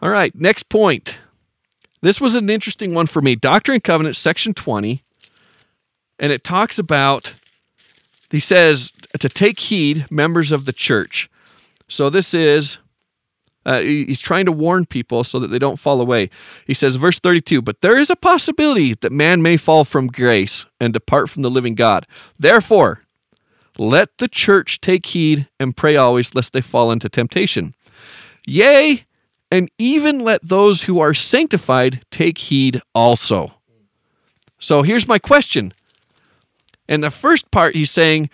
[0.00, 1.18] All right, next point.
[2.04, 3.34] This was an interesting one for me.
[3.34, 5.02] Doctrine and Covenants, section 20.
[6.18, 7.32] And it talks about,
[8.30, 11.30] he says, to take heed, members of the church.
[11.88, 12.76] So this is
[13.64, 16.28] uh, he's trying to warn people so that they don't fall away.
[16.66, 20.66] He says, verse 32 But there is a possibility that man may fall from grace
[20.78, 22.06] and depart from the living God.
[22.38, 23.00] Therefore,
[23.78, 27.72] let the church take heed and pray always, lest they fall into temptation.
[28.46, 29.06] Yea,
[29.50, 33.54] and even let those who are sanctified take heed also.
[34.58, 35.74] So here's my question.
[36.88, 38.30] In the first part, he's saying,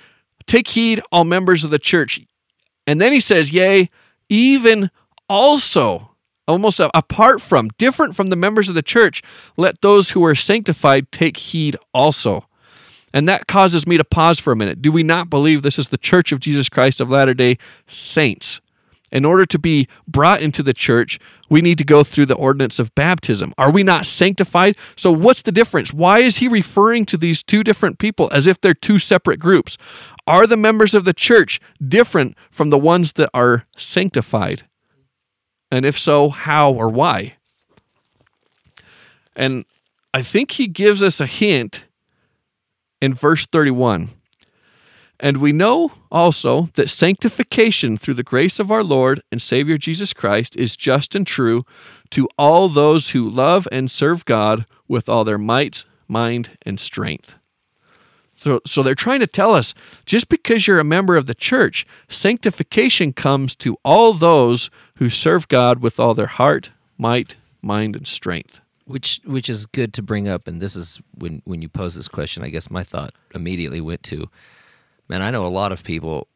[0.47, 2.21] Take heed, all members of the church.
[2.87, 3.89] And then he says, Yea,
[4.29, 4.91] even
[5.29, 6.11] also,
[6.49, 9.23] almost apart from, different from the members of the church,
[9.57, 12.47] let those who are sanctified take heed also.
[13.13, 14.83] And that causes me to pause for a minute.
[14.83, 18.61] Do we not believe this is the church of Jesus Christ of Latter day Saints?
[19.13, 21.19] In order to be brought into the church,
[21.49, 23.53] we need to go through the ordinance of baptism.
[23.59, 24.77] Are we not sanctified?
[24.97, 25.93] So, what's the difference?
[25.93, 29.77] Why is he referring to these two different people as if they're two separate groups?
[30.27, 34.63] Are the members of the church different from the ones that are sanctified?
[35.73, 37.35] And if so, how or why?
[39.35, 39.65] And
[40.13, 41.85] I think he gives us a hint
[43.01, 44.11] in verse 31.
[45.21, 50.15] And we know also that sanctification through the grace of our Lord and Savior Jesus
[50.15, 51.67] Christ is just and true
[52.11, 57.37] to all those who love and serve God with all their might, mind, and strength.
[58.35, 59.75] So, so they're trying to tell us
[60.07, 65.47] just because you're a member of the church, sanctification comes to all those who serve
[65.49, 68.63] God with all their heart, might, mind, and strength.
[68.87, 72.09] Which which is good to bring up, and this is when when you pose this
[72.09, 74.29] question, I guess my thought immediately went to,
[75.11, 76.29] man, I know a lot of people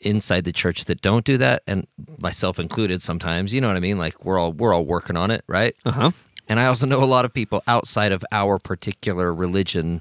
[0.00, 1.86] inside the church that don't do that, and
[2.18, 3.02] myself included.
[3.02, 3.98] Sometimes, you know what I mean?
[3.98, 5.76] Like we're all we're all working on it, right?
[5.84, 6.10] Uh huh.
[6.48, 10.00] And I also know a lot of people outside of our particular religion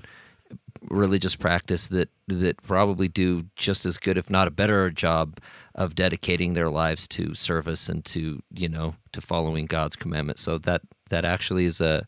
[0.89, 5.39] religious practice that that probably do just as good, if not a better job,
[5.73, 10.41] of dedicating their lives to service and to you know to following God's commandments.
[10.41, 12.05] So that that actually is a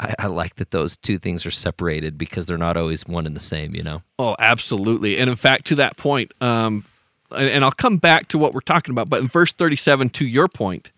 [0.00, 3.36] I, I, like that those two things are separated because they're not always one and
[3.36, 4.02] the same, you know?
[4.18, 5.18] Oh, absolutely.
[5.18, 6.84] And in fact, to that point, um,
[7.30, 10.26] and, and I'll come back to what we're talking about, but in verse 37, to
[10.26, 10.90] your point,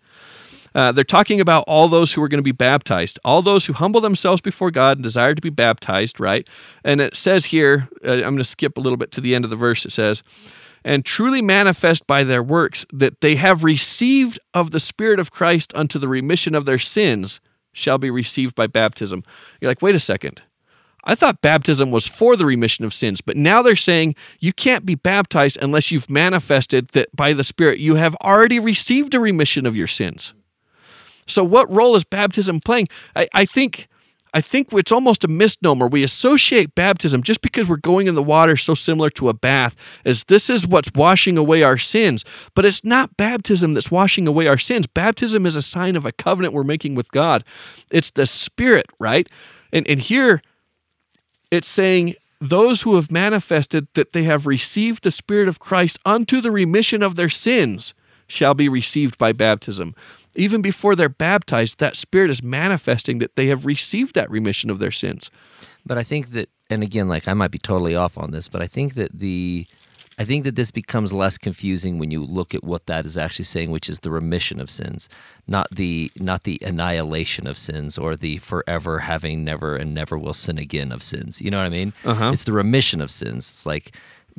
[0.75, 3.73] uh, they're talking about all those who are going to be baptized, all those who
[3.73, 6.47] humble themselves before God and desire to be baptized, right?
[6.83, 9.43] And it says here, uh, I'm going to skip a little bit to the end
[9.43, 9.85] of the verse.
[9.85, 10.21] It says,
[10.83, 15.73] and truly manifest by their works that they have received of the Spirit of Christ
[15.75, 17.39] unto the remission of their sins
[17.77, 19.23] shall be received by baptism.
[19.61, 20.41] You're like, wait a second.
[21.03, 24.85] I thought baptism was for the remission of sins, but now they're saying you can't
[24.85, 29.65] be baptized unless you've manifested that by the Spirit you have already received a remission
[29.65, 30.33] of your sins.
[31.25, 32.89] So, what role is baptism playing?
[33.15, 33.87] I, I think.
[34.33, 35.87] I think it's almost a misnomer.
[35.87, 39.75] We associate baptism just because we're going in the water so similar to a bath
[40.05, 42.25] as this is what's washing away our sins.
[42.53, 44.87] But it's not baptism that's washing away our sins.
[44.87, 47.43] Baptism is a sign of a covenant we're making with God.
[47.91, 49.27] It's the Spirit, right?
[49.71, 50.41] And, and here
[51.51, 56.39] it's saying, those who have manifested that they have received the Spirit of Christ unto
[56.41, 57.93] the remission of their sins
[58.27, 59.95] shall be received by baptism
[60.37, 64.79] even before they're baptized, that Spirit is manifesting that they have received that remission of
[64.79, 65.29] their sins.
[65.85, 68.61] But I think that, and again, like I might be totally off on this, but
[68.61, 69.65] I think that the,
[70.19, 73.45] I think that this becomes less confusing when you look at what that is actually
[73.45, 75.09] saying, which is the remission of sins,
[75.47, 80.33] not the not the annihilation of sins or the forever having never and never will
[80.33, 81.39] sin again of sins.
[81.39, 81.93] You know what I mean?
[82.03, 82.31] Uh-huh.
[82.33, 83.47] It's the remission of sins.
[83.47, 83.95] It's like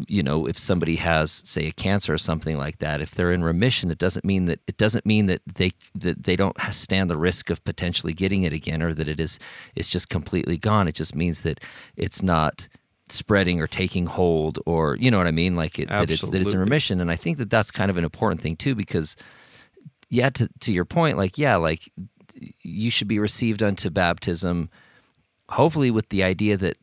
[0.07, 3.43] you know if somebody has say a cancer or something like that if they're in
[3.43, 7.19] remission it doesn't mean that it doesn't mean that they that they don't stand the
[7.19, 9.39] risk of potentially getting it again or that it is
[9.75, 10.89] it's just completely gone.
[10.89, 11.61] It just means that
[11.97, 12.69] it's not
[13.09, 15.57] spreading or taking hold or you know what i mean?
[15.57, 17.01] Like it, that it's that it's in remission.
[17.01, 19.17] And i think that that's kind of an important thing too because
[20.11, 21.83] yeah to, to your point like yeah like
[22.63, 24.71] you should be received unto baptism
[25.51, 26.77] hopefully with the idea that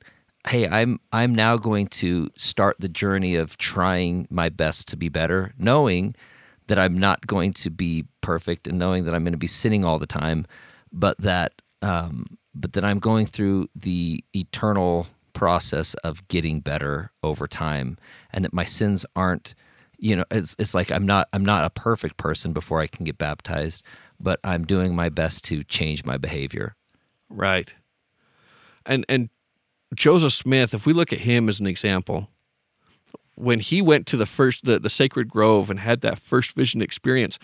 [0.47, 5.09] hey, I'm I'm now going to start the journey of trying my best to be
[5.09, 6.15] better, knowing
[6.67, 9.85] that I'm not going to be perfect and knowing that I'm going to be sinning
[9.85, 10.45] all the time,
[10.91, 17.47] but that um, but that I'm going through the eternal process of getting better over
[17.47, 17.97] time,
[18.31, 19.55] and that my sins aren't.
[19.97, 23.05] You know, it's it's like I'm not I'm not a perfect person before I can
[23.05, 23.83] get baptized,
[24.19, 26.75] but I'm doing my best to change my behavior.
[27.29, 27.73] Right.
[28.85, 29.29] And and
[29.95, 32.29] Joseph Smith, if we look at him as an example,
[33.35, 36.81] when he went to the first the, the sacred grove and had that first vision
[36.81, 37.37] experience,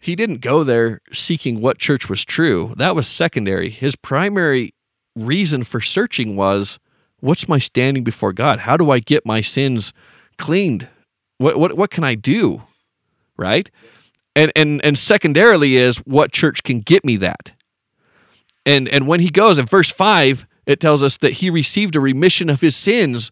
[0.00, 2.74] he didn't go there seeking what church was true.
[2.76, 3.70] That was secondary.
[3.70, 4.74] His primary
[5.14, 6.78] reason for searching was
[7.20, 8.60] what's my standing before God?
[8.60, 9.92] How do I get my sins
[10.38, 10.88] cleaned?
[11.38, 12.62] What what what can I do?
[13.36, 13.70] Right?
[14.34, 17.52] And and and secondarily is what church can get me that.
[18.66, 22.00] And and when he goes in verse 5, it tells us that he received a
[22.00, 23.30] remission of his sins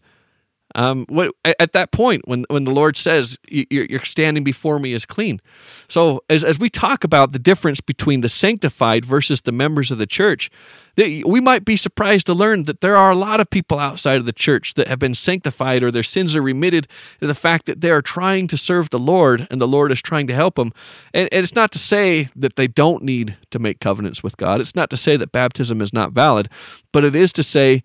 [0.75, 5.05] um, what, at that point, when, when the Lord says, You're standing before me as
[5.05, 5.41] clean.
[5.87, 9.97] So, as, as we talk about the difference between the sanctified versus the members of
[9.97, 10.49] the church,
[10.97, 14.25] we might be surprised to learn that there are a lot of people outside of
[14.25, 16.87] the church that have been sanctified or their sins are remitted
[17.19, 20.01] to the fact that they are trying to serve the Lord and the Lord is
[20.01, 20.73] trying to help them.
[21.13, 24.75] And it's not to say that they don't need to make covenants with God, it's
[24.75, 26.49] not to say that baptism is not valid,
[26.91, 27.83] but it is to say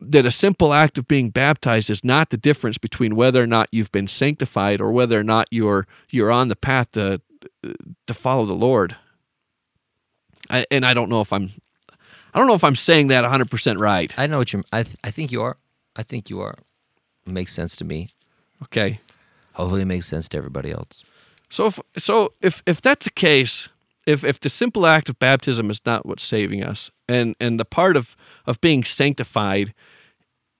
[0.00, 3.68] that a simple act of being baptized is not the difference between whether or not
[3.72, 7.20] you've been sanctified or whether or not you're you're on the path to
[8.06, 8.96] to follow the Lord.
[10.50, 11.50] I, and I don't know if I'm
[12.32, 14.16] I don't know if I'm saying that 100% right.
[14.18, 15.56] I know what you I th- I think you are.
[15.96, 16.54] I think you are.
[17.26, 18.08] It makes sense to me.
[18.64, 19.00] Okay.
[19.54, 21.04] Hopefully it makes sense to everybody else.
[21.48, 23.68] So if so if if that's the case,
[24.08, 27.64] if if the simple act of baptism is not what's saving us, and and the
[27.66, 29.74] part of of being sanctified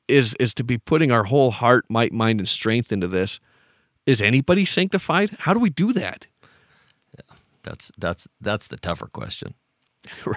[0.07, 3.41] is is to be putting our whole heart, might, mind, and strength into this.
[4.05, 5.31] Is anybody sanctified?
[5.41, 6.27] How do we do that?
[7.17, 9.55] Yeah, that's that's that's the tougher question.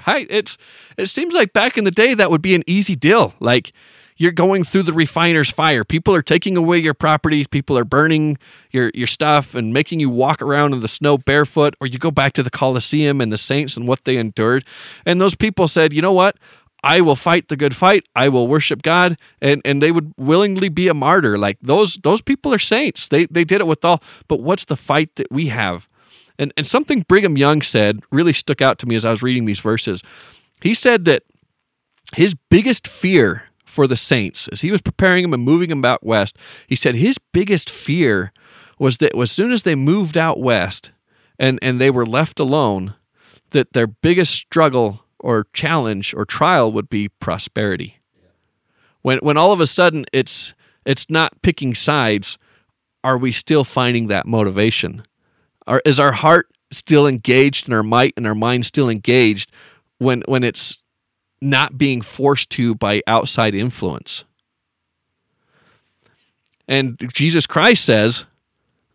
[0.07, 0.27] Right?
[0.29, 0.57] It's
[0.97, 3.33] it seems like back in the day that would be an easy deal.
[3.39, 3.73] Like
[4.21, 5.83] you're going through the refiner's fire.
[5.83, 7.43] People are taking away your property.
[7.43, 8.37] People are burning
[8.69, 11.75] your, your stuff and making you walk around in the snow barefoot.
[11.81, 14.63] Or you go back to the Colosseum and the saints and what they endured.
[15.07, 16.37] And those people said, you know what?
[16.83, 18.05] I will fight the good fight.
[18.15, 21.37] I will worship God, and and they would willingly be a martyr.
[21.37, 23.07] Like those those people are saints.
[23.07, 24.01] They they did it with all.
[24.27, 25.87] But what's the fight that we have?
[26.39, 29.45] And and something Brigham Young said really stuck out to me as I was reading
[29.45, 30.01] these verses.
[30.59, 31.21] He said that
[32.15, 34.49] his biggest fear for the Saints.
[34.49, 38.33] As he was preparing them and moving them out west, he said his biggest fear
[38.77, 40.91] was that as soon as they moved out west
[41.39, 42.95] and, and they were left alone,
[43.51, 47.99] that their biggest struggle or challenge or trial would be prosperity.
[49.03, 50.53] When when all of a sudden it's
[50.85, 52.37] it's not picking sides,
[53.03, 55.03] are we still finding that motivation?
[55.65, 59.51] Are, is our heart still engaged and our might and our mind still engaged
[59.97, 60.80] when when it's
[61.41, 64.23] not being forced to by outside influence.
[66.67, 68.25] And Jesus Christ says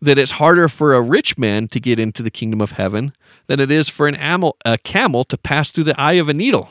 [0.01, 3.13] that it's harder for a rich man to get into the kingdom of heaven
[3.47, 6.33] than it is for an amel, a camel to pass through the eye of a
[6.33, 6.69] needle.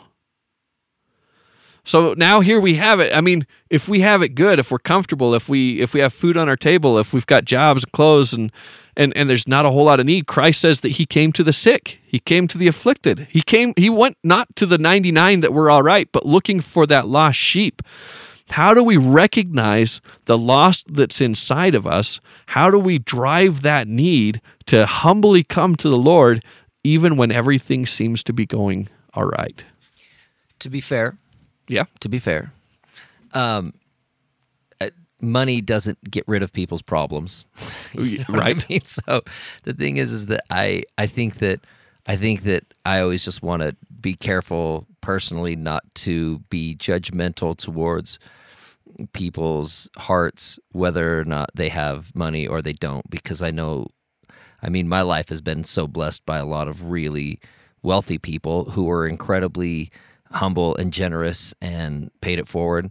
[1.87, 3.15] So now here we have it.
[3.15, 6.13] I mean, if we have it good, if we're comfortable, if we if we have
[6.13, 8.51] food on our table, if we've got jobs and clothes and
[8.97, 11.45] and and there's not a whole lot of need, Christ says that he came to
[11.45, 12.01] the sick.
[12.05, 13.29] He came to the afflicted.
[13.31, 16.89] He came he went not to the 99 that were all right, but looking for
[16.89, 17.83] that lost sheep.
[18.51, 22.19] How do we recognize the lost that's inside of us?
[22.47, 26.45] How do we drive that need to humbly come to the Lord
[26.83, 29.65] even when everything seems to be going all right?
[30.61, 31.19] To be fair,
[31.69, 31.85] yeah.
[32.01, 32.51] To be fair,
[33.33, 33.75] um,
[34.81, 34.91] uh,
[35.21, 37.45] money doesn't get rid of people's problems,
[38.29, 38.57] right?
[38.57, 39.23] I mean, so
[39.65, 41.61] the thing is, is that I I think that
[42.07, 47.57] I think that I always just want to be careful personally not to be judgmental
[47.57, 48.19] towards
[49.13, 53.89] people's hearts whether or not they have money or they don't because I know
[54.63, 57.39] I mean my life has been so blessed by a lot of really
[57.83, 59.91] wealthy people who are incredibly
[60.33, 62.91] humble and generous and paid it forward.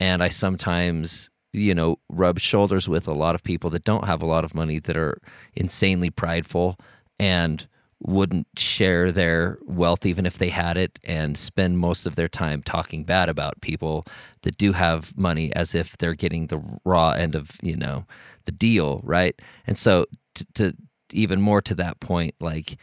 [0.00, 4.22] And I sometimes, you know, rub shoulders with a lot of people that don't have
[4.22, 5.20] a lot of money that are
[5.54, 6.78] insanely prideful
[7.18, 7.66] and
[8.00, 12.62] wouldn't share their wealth even if they had it and spend most of their time
[12.62, 14.04] talking bad about people
[14.42, 18.04] that do have money as if they're getting the raw end of, you know,
[18.44, 19.40] the deal, right?
[19.66, 20.76] And so to, to
[21.12, 22.76] even more to that point, like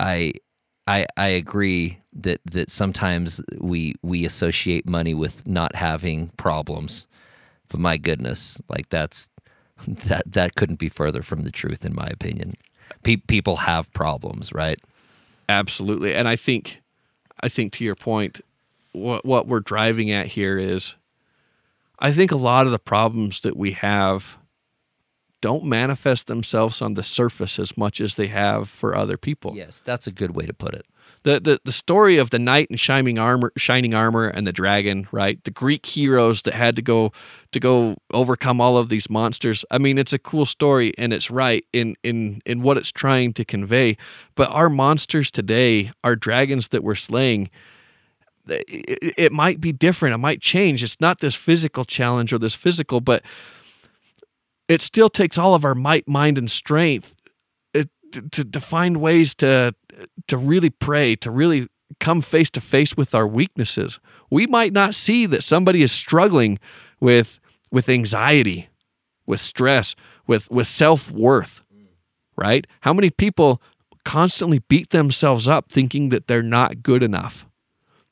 [0.00, 0.32] I
[0.86, 7.06] I I agree that that sometimes we we associate money with not having problems.
[7.68, 9.28] But my goodness, like that's
[9.86, 12.54] that that couldn't be further from the truth in my opinion.
[13.02, 14.78] Pe- people have problems, right?
[15.48, 16.14] Absolutely.
[16.14, 16.80] And I think
[17.40, 18.40] I think to your point
[18.92, 20.94] what what we're driving at here is
[21.98, 24.36] I think a lot of the problems that we have
[25.42, 29.54] don't manifest themselves on the surface as much as they have for other people.
[29.54, 30.86] Yes, that's a good way to put it.
[31.24, 35.06] The, the the story of the knight in shining armor, shining armor, and the dragon,
[35.12, 35.42] right?
[35.44, 37.12] The Greek heroes that had to go
[37.52, 39.64] to go overcome all of these monsters.
[39.70, 43.34] I mean, it's a cool story, and it's right in in in what it's trying
[43.34, 43.96] to convey.
[44.34, 47.50] But our monsters today, our dragons that we're slaying,
[48.48, 50.14] it, it might be different.
[50.14, 50.82] It might change.
[50.82, 53.22] It's not this physical challenge or this physical, but
[54.72, 57.14] it still takes all of our might, mind, and strength
[57.74, 59.74] uh, to, to find ways to
[60.26, 61.68] to really pray, to really
[62.00, 64.00] come face to face with our weaknesses.
[64.30, 66.58] We might not see that somebody is struggling
[67.00, 67.38] with
[67.70, 68.68] with anxiety,
[69.26, 69.94] with stress,
[70.26, 71.62] with with self-worth,
[72.36, 72.66] right?
[72.80, 73.60] How many people
[74.04, 77.46] constantly beat themselves up thinking that they're not good enough?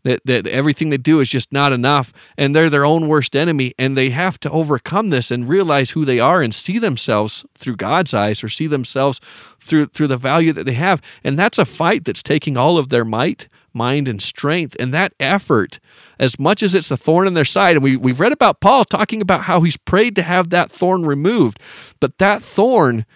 [0.03, 3.75] That, that everything they do is just not enough and they're their own worst enemy
[3.79, 7.77] and they have to overcome this and realize who they are and see themselves through
[7.77, 9.21] God's eyes or see themselves
[9.61, 11.03] through through the value that they have.
[11.25, 15.13] And that's a fight that's taking all of their might mind and strength and that
[15.21, 15.79] effort
[16.19, 18.85] as much as it's a thorn in their side and we, we've read about Paul
[18.85, 21.61] talking about how he's prayed to have that thorn removed
[22.01, 23.07] but that thorn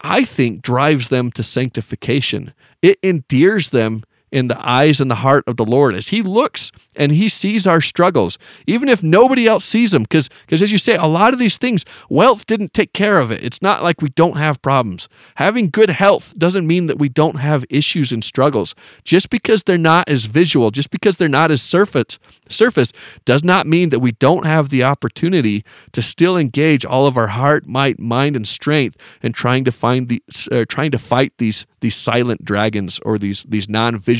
[0.00, 2.52] I think drives them to sanctification.
[2.82, 6.72] It endears them in the eyes and the heart of the Lord as He looks
[6.96, 10.02] and He sees our struggles, even if nobody else sees them.
[10.02, 13.42] Because, as you say, a lot of these things, wealth didn't take care of it.
[13.44, 15.08] It's not like we don't have problems.
[15.36, 18.74] Having good health doesn't mean that we don't have issues and struggles.
[19.04, 22.18] Just because they're not as visual, just because they're not as surface,
[22.48, 22.92] surface
[23.24, 27.28] does not mean that we don't have the opportunity to still engage all of our
[27.28, 31.66] heart, might, mind, and strength in trying to find the, uh, trying to fight these
[31.80, 34.15] these silent dragons or these these non-visual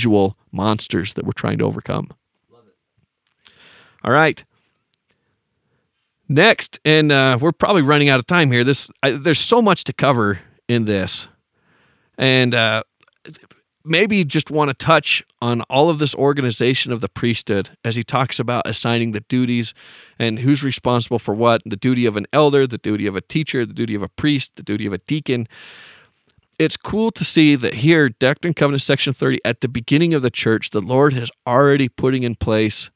[0.52, 2.10] monsters that we're trying to overcome.
[4.04, 4.44] All right.
[6.28, 8.64] Next, and uh, we're probably running out of time here.
[8.64, 11.28] This I, there's so much to cover in this,
[12.18, 12.82] and uh,
[13.84, 18.02] maybe just want to touch on all of this organization of the priesthood as he
[18.02, 19.72] talks about assigning the duties
[20.18, 23.64] and who's responsible for what the duty of an elder, the duty of a teacher,
[23.64, 25.46] the duty of a priest, the duty of a deacon
[26.58, 30.22] it's cool to see that here, Doctrine and Covenants section 30, at the beginning of
[30.22, 32.90] the church, the Lord has already putting in place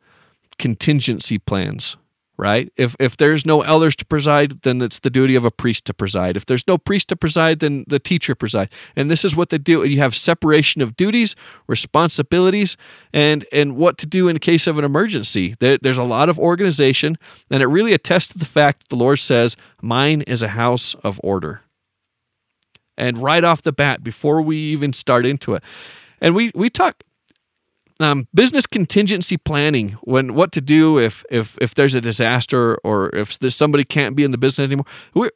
[0.59, 1.97] contingency plans,
[2.37, 2.71] right?
[2.77, 5.95] If if there's no elders to preside, then it's the duty of a priest to
[5.95, 6.37] preside.
[6.37, 8.71] If there's no priest to preside, then the teacher preside.
[8.97, 9.85] And this is what they do.
[9.85, 11.35] You have separation of duties,
[11.67, 12.77] responsibilities,
[13.13, 15.55] and and what to do in case of an emergency.
[15.59, 17.17] There's a lot of organization,
[17.51, 20.95] and it really attests to the fact that the Lord says, "Mine is a house
[21.03, 21.63] of order."
[23.01, 25.63] And right off the bat before we even start into it.
[26.21, 27.03] And we we talk
[27.99, 33.15] um, business contingency planning when what to do if if if there's a disaster or
[33.15, 34.87] if there's somebody can't be in the business anymore.
[35.15, 35.31] We're,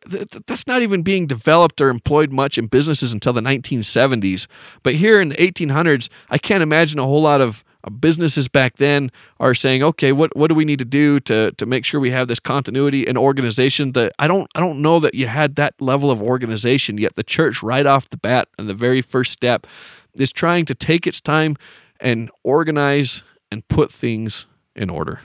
[0.47, 4.47] that's not even being developed or employed much in businesses until the 1970s.
[4.83, 9.11] But here in the 1800s, I can't imagine a whole lot of businesses back then
[9.41, 12.11] are saying, okay, what what do we need to do to to make sure we
[12.11, 13.93] have this continuity and organization?
[13.93, 17.15] That I don't I don't know that you had that level of organization yet.
[17.15, 19.67] The church right off the bat and the very first step
[20.15, 21.57] is trying to take its time
[22.01, 25.21] and organize and put things in order.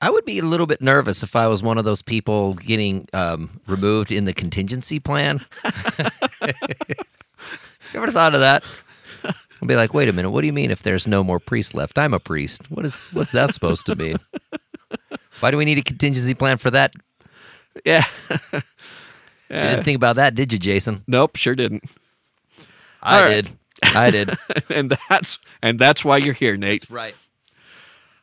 [0.00, 3.08] I would be a little bit nervous if I was one of those people getting
[3.14, 5.40] um, removed in the contingency plan.
[5.64, 6.10] you
[7.94, 8.62] ever thought of that?
[9.64, 11.72] I'll be like, wait a minute, what do you mean if there's no more priests
[11.72, 11.98] left?
[11.98, 12.70] I'm a priest.
[12.70, 14.18] What is what's that supposed to mean?
[15.40, 16.92] Why do we need a contingency plan for that?
[17.84, 18.04] Yeah.
[19.50, 21.04] You didn't think about that, did you, Jason?
[21.06, 21.84] Nope, sure didn't.
[23.00, 23.44] I right.
[23.44, 23.50] did.
[23.94, 24.30] I did.
[24.68, 26.80] and that's and that's why you're here, Nate.
[26.80, 27.14] That's right.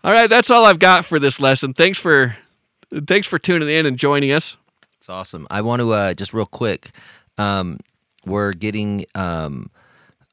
[0.04, 1.74] All right, that's all I've got for this lesson.
[1.74, 2.36] Thanks for
[3.08, 4.58] thanks for tuning in and joining us.
[4.98, 5.48] It's awesome.
[5.50, 6.90] I want to uh, just real quick.
[7.38, 7.80] Um,
[8.26, 9.70] we're getting um,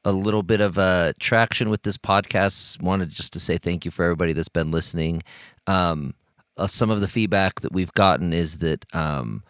[0.09, 2.81] a little bit of uh, traction with this podcast.
[2.81, 5.21] Wanted just to say thank you for everybody that's been listening.
[5.67, 6.15] Um,
[6.57, 9.43] uh, some of the feedback that we've gotten is that um,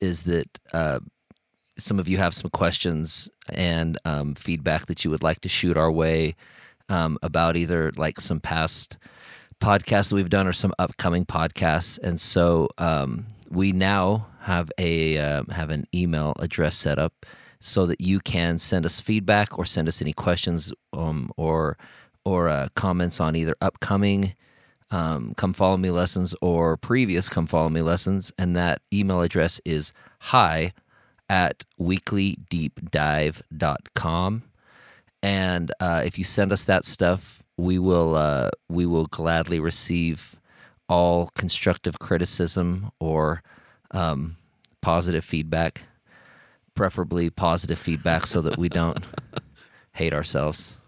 [0.00, 1.00] is that uh,
[1.76, 5.76] some of you have some questions and um, feedback that you would like to shoot
[5.76, 6.36] our way
[6.88, 8.96] um, about either like some past
[9.60, 11.98] podcasts that we've done or some upcoming podcasts.
[11.98, 17.26] And so um, we now have a um, have an email address set up
[17.60, 21.76] so that you can send us feedback or send us any questions um, or
[22.24, 24.34] or uh, comments on either upcoming
[24.90, 28.32] um, come follow me lessons or previous come follow me lessons.
[28.36, 30.72] And that email address is hi
[31.28, 34.42] at weeklydeepdive.com
[35.22, 40.34] and uh, if you send us that stuff we will uh, we will gladly receive
[40.88, 43.44] all constructive criticism or
[43.92, 44.34] um,
[44.80, 45.82] positive feedback,
[46.74, 48.98] preferably positive feedback, so that we don't
[49.92, 50.80] hate ourselves.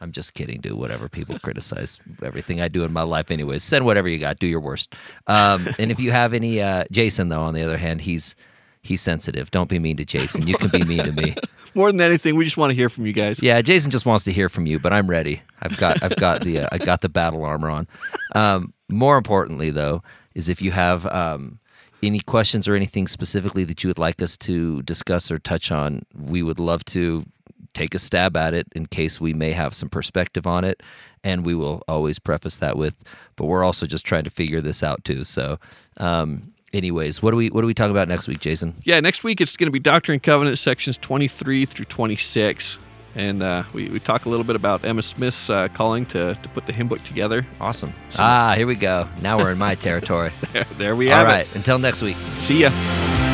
[0.00, 3.62] I'm just kidding, Do Whatever people criticize everything I do in my life, anyways.
[3.62, 4.38] Send whatever you got.
[4.38, 4.94] Do your worst.
[5.26, 8.34] Um, and if you have any, uh, Jason though, on the other hand, he's
[8.82, 9.50] he's sensitive.
[9.50, 10.46] Don't be mean to Jason.
[10.46, 11.34] You can be mean to me.
[11.74, 13.42] More than anything, we just want to hear from you guys.
[13.42, 15.42] Yeah, Jason just wants to hear from you, but I'm ready.
[15.60, 17.86] I've got I've got the uh, I got the battle armor on.
[18.34, 20.02] Um, more importantly, though,
[20.34, 21.59] is if you have um,
[22.02, 26.04] any questions or anything specifically that you would like us to discuss or touch on,
[26.14, 27.24] we would love to
[27.74, 30.82] take a stab at it in case we may have some perspective on it.
[31.22, 33.04] And we will always preface that with,
[33.36, 35.22] but we're also just trying to figure this out too.
[35.22, 35.58] So,
[35.98, 38.72] um, anyways, what do we what do we talk about next week, Jason?
[38.84, 42.78] Yeah, next week it's going to be Doctrine and Covenant sections 23 through 26.
[43.14, 46.48] And uh, we, we talk a little bit about Emma Smith's uh, calling to, to
[46.50, 47.46] put the hymn book together.
[47.60, 47.92] Awesome.
[48.18, 49.08] Ah, here we go.
[49.20, 50.32] Now we're in my territory.
[50.52, 51.56] There, there we All have right.
[51.56, 52.16] Until next week.
[52.38, 53.29] See ya.